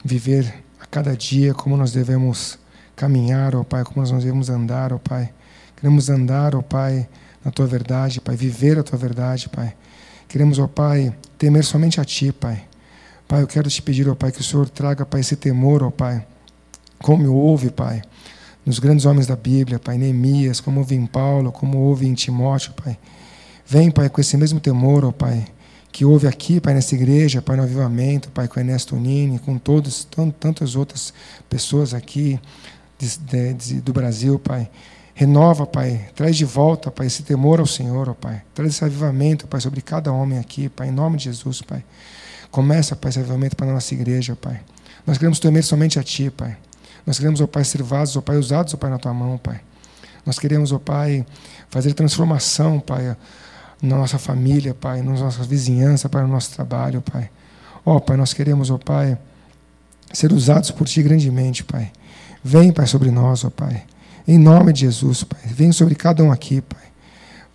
[0.05, 2.59] viver a cada dia, como nós devemos
[2.97, 5.32] caminhar, ó Pai, como nós devemos andar, ó Pai.
[5.76, 7.09] Queremos andar, ó Pai,
[7.45, 9.74] na tua verdade, Pai, viver a tua verdade, Pai.
[10.28, 12.64] Queremos, ó Pai, temer somente a ti, Pai.
[13.28, 15.90] Pai, eu quero te pedir, ó Pai, que o Senhor traga, Pai, esse temor, ó
[15.90, 16.26] Pai,
[16.99, 18.01] como houve, Pai,
[18.64, 22.72] nos grandes homens da Bíblia, Pai, Neemias, como houve em Paulo, como houve em Timóteo,
[22.72, 22.99] Pai.
[23.66, 25.45] Vem, Pai, com esse mesmo temor, ó Pai,
[25.93, 30.09] que houve aqui, Pai, nessa igreja, Pai, no avivamento, Pai, com Ernesto Nini, com todos,
[30.40, 31.12] tantas outras
[31.51, 32.40] pessoas aqui
[32.99, 34.70] de, de, do Brasil, Pai.
[35.14, 38.43] Renova, Pai, traz de volta, Pai, esse temor ao Senhor, ó Pai.
[38.55, 41.84] Traz esse avivamento, Pai, sobre cada homem aqui, Pai, em nome de Jesus, Pai.
[42.51, 44.61] Começa, Pai, esse avivamento para a nossa igreja, Pai.
[45.07, 46.57] Nós queremos temer somente a Ti, Pai.
[47.07, 49.61] Nós queremos, ó Pai, ser vasos, ó Pai, usados, ó Pai, na Tua mão, Pai.
[50.24, 51.26] Nós queremos, ó Pai,
[51.68, 53.14] fazer transformação, Pai,
[53.83, 57.28] na nossa família, Pai, na nossa vizinhança, Pai, no nosso trabalho, Pai.
[57.85, 59.18] Ó Pai, nós queremos, ó Pai,
[60.12, 61.91] ser usados por Ti grandemente, Pai.
[62.45, 63.83] Vem, Pai, sobre nós, ó Pai.
[64.26, 65.41] Em nome de Jesus, Pai.
[65.47, 66.83] Vem sobre cada um aqui, Pai.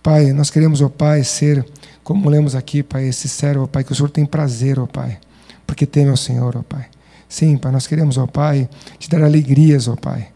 [0.02, 1.66] Pai, nós queremos, ó Pai, ser,
[2.04, 5.18] como lemos aqui, Pai, esse servo, ó Pai, que o Senhor tem prazer, ó Pai,
[5.66, 6.86] porque teme ao Senhor, ó Pai.
[7.26, 8.68] Sim, Pai, nós queremos, ó Pai,
[8.98, 10.28] te dar alegrias, ó Pai.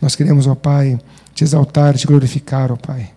[0.00, 0.98] Nós queremos, ó Pai,
[1.34, 3.10] te exaltar, te glorificar, ó Pai.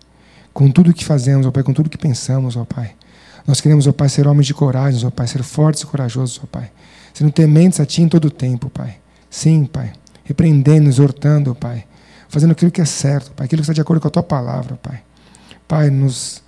[0.57, 2.95] Com tudo que fazemos, ó Pai, com tudo que pensamos, ó Pai.
[3.45, 6.47] Nós queremos, ó Pai, ser homens de coragem, ó Pai, ser fortes e corajosos, ó
[6.47, 6.71] Pai.
[7.13, 8.97] Sendo tementes a Ti em todo o tempo, Pai.
[9.29, 9.93] Sim, Pai.
[10.23, 11.85] Repreendendo, exortando, Pai
[12.29, 14.77] fazendo aquilo que é certo, Pai, aquilo que está de acordo com a tua palavra,
[14.81, 15.01] Pai.
[15.67, 16.41] Pai, nos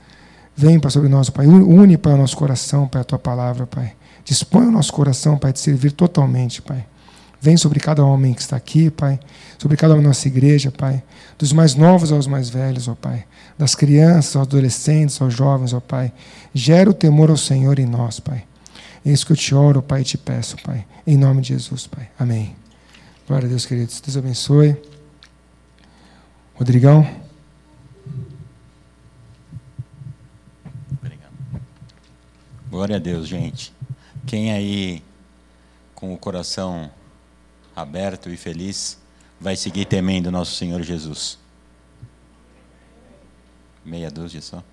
[0.55, 1.47] vem, Pai, sobre nós, Pai.
[1.47, 3.93] Une, Pai, o nosso coração, Pai, a tua palavra, Pai.
[4.23, 6.85] Dispõe o nosso coração, Pai, de servir totalmente, Pai.
[7.41, 9.17] Vem sobre cada homem que está aqui, Pai,
[9.57, 11.01] sobre cada homem da nossa igreja, Pai,
[11.37, 13.25] dos mais novos aos mais velhos, ó Pai,
[13.57, 16.11] das crianças aos adolescentes, aos jovens, ó Pai.
[16.53, 18.43] Gera o temor ao Senhor em nós, Pai.
[19.05, 20.85] É isso que eu te oro, Pai, e te peço, Pai.
[21.07, 22.09] Em nome de Jesus, Pai.
[22.19, 22.55] Amém.
[23.25, 24.01] Glória a Deus, queridos.
[24.01, 24.75] Deus abençoe.
[26.55, 27.07] Rodrigão?
[30.91, 31.31] Obrigado.
[32.69, 33.73] Glória a Deus, gente.
[34.25, 35.01] Quem aí
[35.95, 36.91] com o coração
[37.81, 38.97] aberto e feliz
[39.39, 41.37] vai seguir temendo nosso Senhor Jesus?
[43.83, 44.63] Meia dúzia só.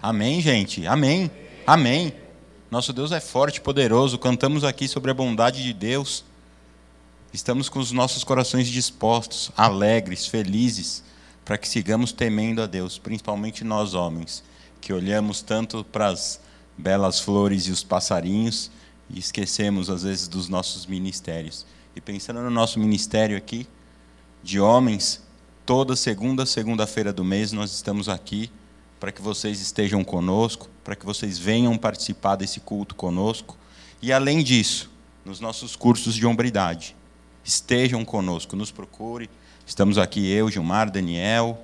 [0.00, 0.86] Amém, gente.
[0.86, 1.30] Amém.
[1.66, 2.12] Amém.
[2.70, 4.18] Nosso Deus é forte, poderoso.
[4.18, 6.24] Cantamos aqui sobre a bondade de Deus.
[7.32, 11.02] Estamos com os nossos corações dispostos, alegres, felizes,
[11.44, 14.42] para que sigamos temendo a Deus, principalmente nós homens,
[14.80, 16.40] que olhamos tanto para as
[16.76, 18.70] belas flores e os passarinhos
[19.08, 21.64] e esquecemos às vezes dos nossos ministérios.
[21.96, 23.66] E pensando no nosso ministério aqui,
[24.42, 25.22] de homens,
[25.64, 28.50] toda segunda, segunda-feira do mês nós estamos aqui
[29.00, 33.56] para que vocês estejam conosco, para que vocês venham participar desse culto conosco.
[34.02, 34.90] E além disso,
[35.24, 36.94] nos nossos cursos de hombridade,
[37.42, 39.28] estejam conosco, nos procure
[39.66, 41.58] Estamos aqui eu, Gilmar, Daniel,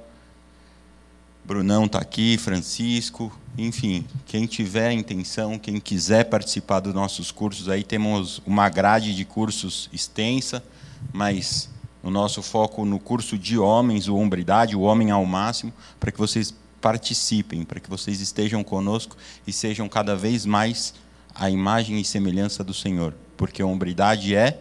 [1.44, 7.84] Brunão está aqui, Francisco, enfim, quem tiver intenção, quem quiser participar dos nossos cursos, aí
[7.84, 10.62] temos uma grade de cursos extensa,
[11.12, 11.68] mas
[12.02, 16.18] o nosso foco no curso de homens, o hombridade, o homem ao máximo, para que
[16.18, 20.94] vocês participem, para que vocês estejam conosco e sejam cada vez mais
[21.34, 24.60] a imagem e semelhança do Senhor, porque a hombridade é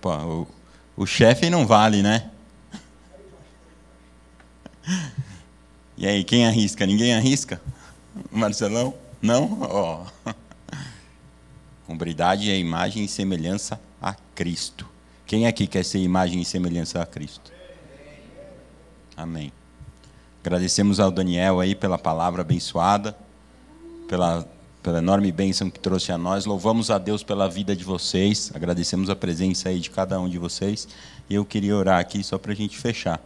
[0.00, 0.46] Pô, o,
[0.98, 2.30] o chefe não vale, né?
[5.96, 6.84] E aí, quem arrisca?
[6.86, 7.60] Ninguém arrisca?
[8.30, 8.94] Marcelão?
[9.20, 9.58] Não?
[9.62, 10.04] Ó.
[10.26, 10.34] Oh.
[11.92, 14.86] Hombridade é imagem e semelhança a Cristo.
[15.26, 17.52] Quem aqui quer ser imagem e semelhança a Cristo?
[19.16, 19.52] Amém.
[20.42, 23.16] Agradecemos ao Daniel aí pela palavra abençoada,
[24.08, 24.46] pela
[24.86, 26.46] pela enorme bênção que trouxe a nós.
[26.46, 30.38] Louvamos a Deus pela vida de vocês, agradecemos a presença aí de cada um de
[30.38, 30.86] vocês.
[31.28, 33.20] E eu queria orar aqui só para a gente fechar.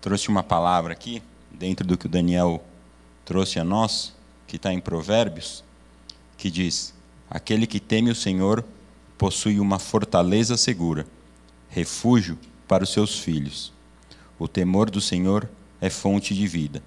[0.00, 1.20] Trouxe uma palavra aqui,
[1.58, 2.64] dentro do que o Daniel
[3.24, 4.14] trouxe a nós,
[4.46, 5.64] que está em Provérbios,
[6.36, 6.94] que diz:
[7.28, 8.64] Aquele que teme o Senhor
[9.18, 11.06] possui uma fortaleza segura,
[11.68, 12.38] refúgio
[12.68, 13.72] para os seus filhos.
[14.38, 15.48] O temor do Senhor
[15.80, 16.82] é fonte de vida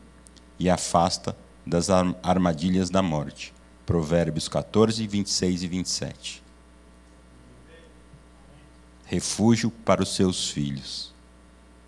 [0.60, 3.54] e afasta das armadilhas da morte.
[3.86, 6.44] Provérbios 14, 26 e 27.
[9.06, 11.12] Refúgio para os seus filhos.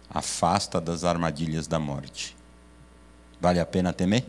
[0.09, 2.35] Afasta das armadilhas da morte.
[3.41, 4.23] Vale a pena temer?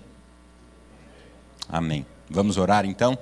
[1.68, 2.06] Amém.
[2.30, 3.16] Vamos orar então?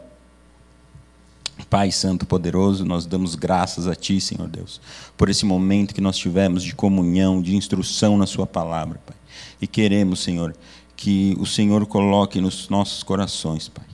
[1.69, 4.81] Pai Santo Poderoso, nós damos graças a Ti, Senhor Deus,
[5.17, 9.17] por esse momento que nós tivemos de comunhão, de instrução na Sua palavra, Pai.
[9.61, 10.57] E queremos, Senhor,
[10.97, 13.85] que o Senhor coloque nos nossos corações, Pai,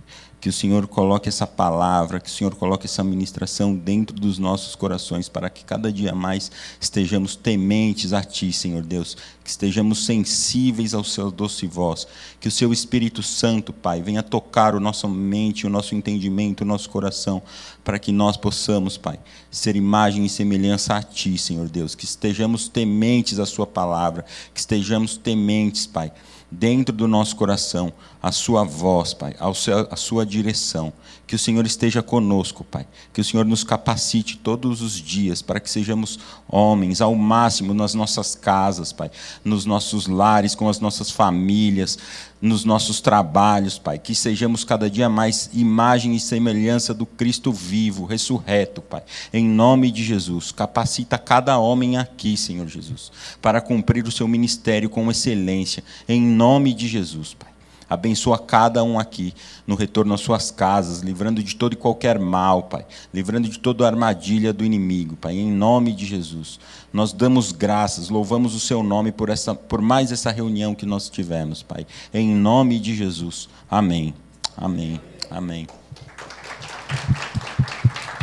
[0.41, 4.75] que o Senhor coloque essa palavra, que o Senhor coloque essa ministração dentro dos nossos
[4.75, 10.95] corações, para que cada dia mais estejamos tementes a Ti, Senhor Deus, que estejamos sensíveis
[10.95, 12.07] ao Seu doce voz,
[12.41, 16.67] que o Seu Espírito Santo, Pai, venha tocar o nossa mente, o nosso entendimento, o
[16.67, 17.43] nosso coração,
[17.83, 19.19] para que nós possamos, Pai,
[19.51, 24.61] ser imagem e semelhança a Ti, Senhor Deus, que estejamos tementes à Sua palavra, que
[24.61, 26.13] estejamos tementes, Pai
[26.51, 27.93] dentro do nosso coração
[28.23, 30.93] a sua voz, Pai, a sua direção.
[31.27, 32.87] Que o Senhor esteja conosco, Pai.
[33.13, 36.19] Que o Senhor nos capacite todos os dias para que sejamos
[36.49, 39.11] homens ao máximo nas nossas casas, Pai,
[39.45, 41.99] nos nossos lares, com as nossas famílias,
[42.41, 43.99] nos nossos trabalhos, Pai.
[43.99, 49.03] Que sejamos cada dia mais imagem e semelhança do Cristo vivo, ressurreto, Pai.
[49.33, 53.11] Em nome de Jesus, capacita cada homem aqui, Senhor Jesus,
[53.41, 55.83] para cumprir o seu ministério com excelência.
[56.09, 57.56] Em nome de Jesus, Pai.
[57.89, 59.33] Abençoa cada um aqui
[59.65, 62.85] no retorno às suas casas, livrando de todo e qualquer mal, Pai.
[63.15, 65.37] Livrando de toda armadilha do inimigo, Pai.
[65.37, 66.59] Em nome de Jesus.
[66.93, 71.09] Nós damos graças, louvamos o seu nome por, essa, por mais essa reunião que nós
[71.09, 71.87] tivemos, Pai.
[72.13, 73.49] Em nome de Jesus.
[73.71, 74.13] Amém.
[74.57, 75.01] Amém.
[75.31, 75.69] Amém.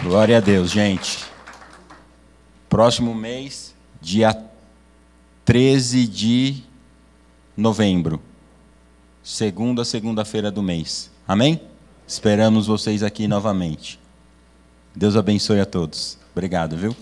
[0.03, 1.23] Glória a Deus, gente.
[2.67, 4.35] Próximo mês, dia
[5.45, 6.63] 13 de
[7.55, 8.19] novembro
[9.23, 11.09] segunda segunda-feira do mês.
[11.25, 11.61] Amém?
[12.05, 13.97] Esperamos vocês aqui novamente.
[14.93, 16.17] Deus abençoe a todos.
[16.33, 16.95] Obrigado, viu?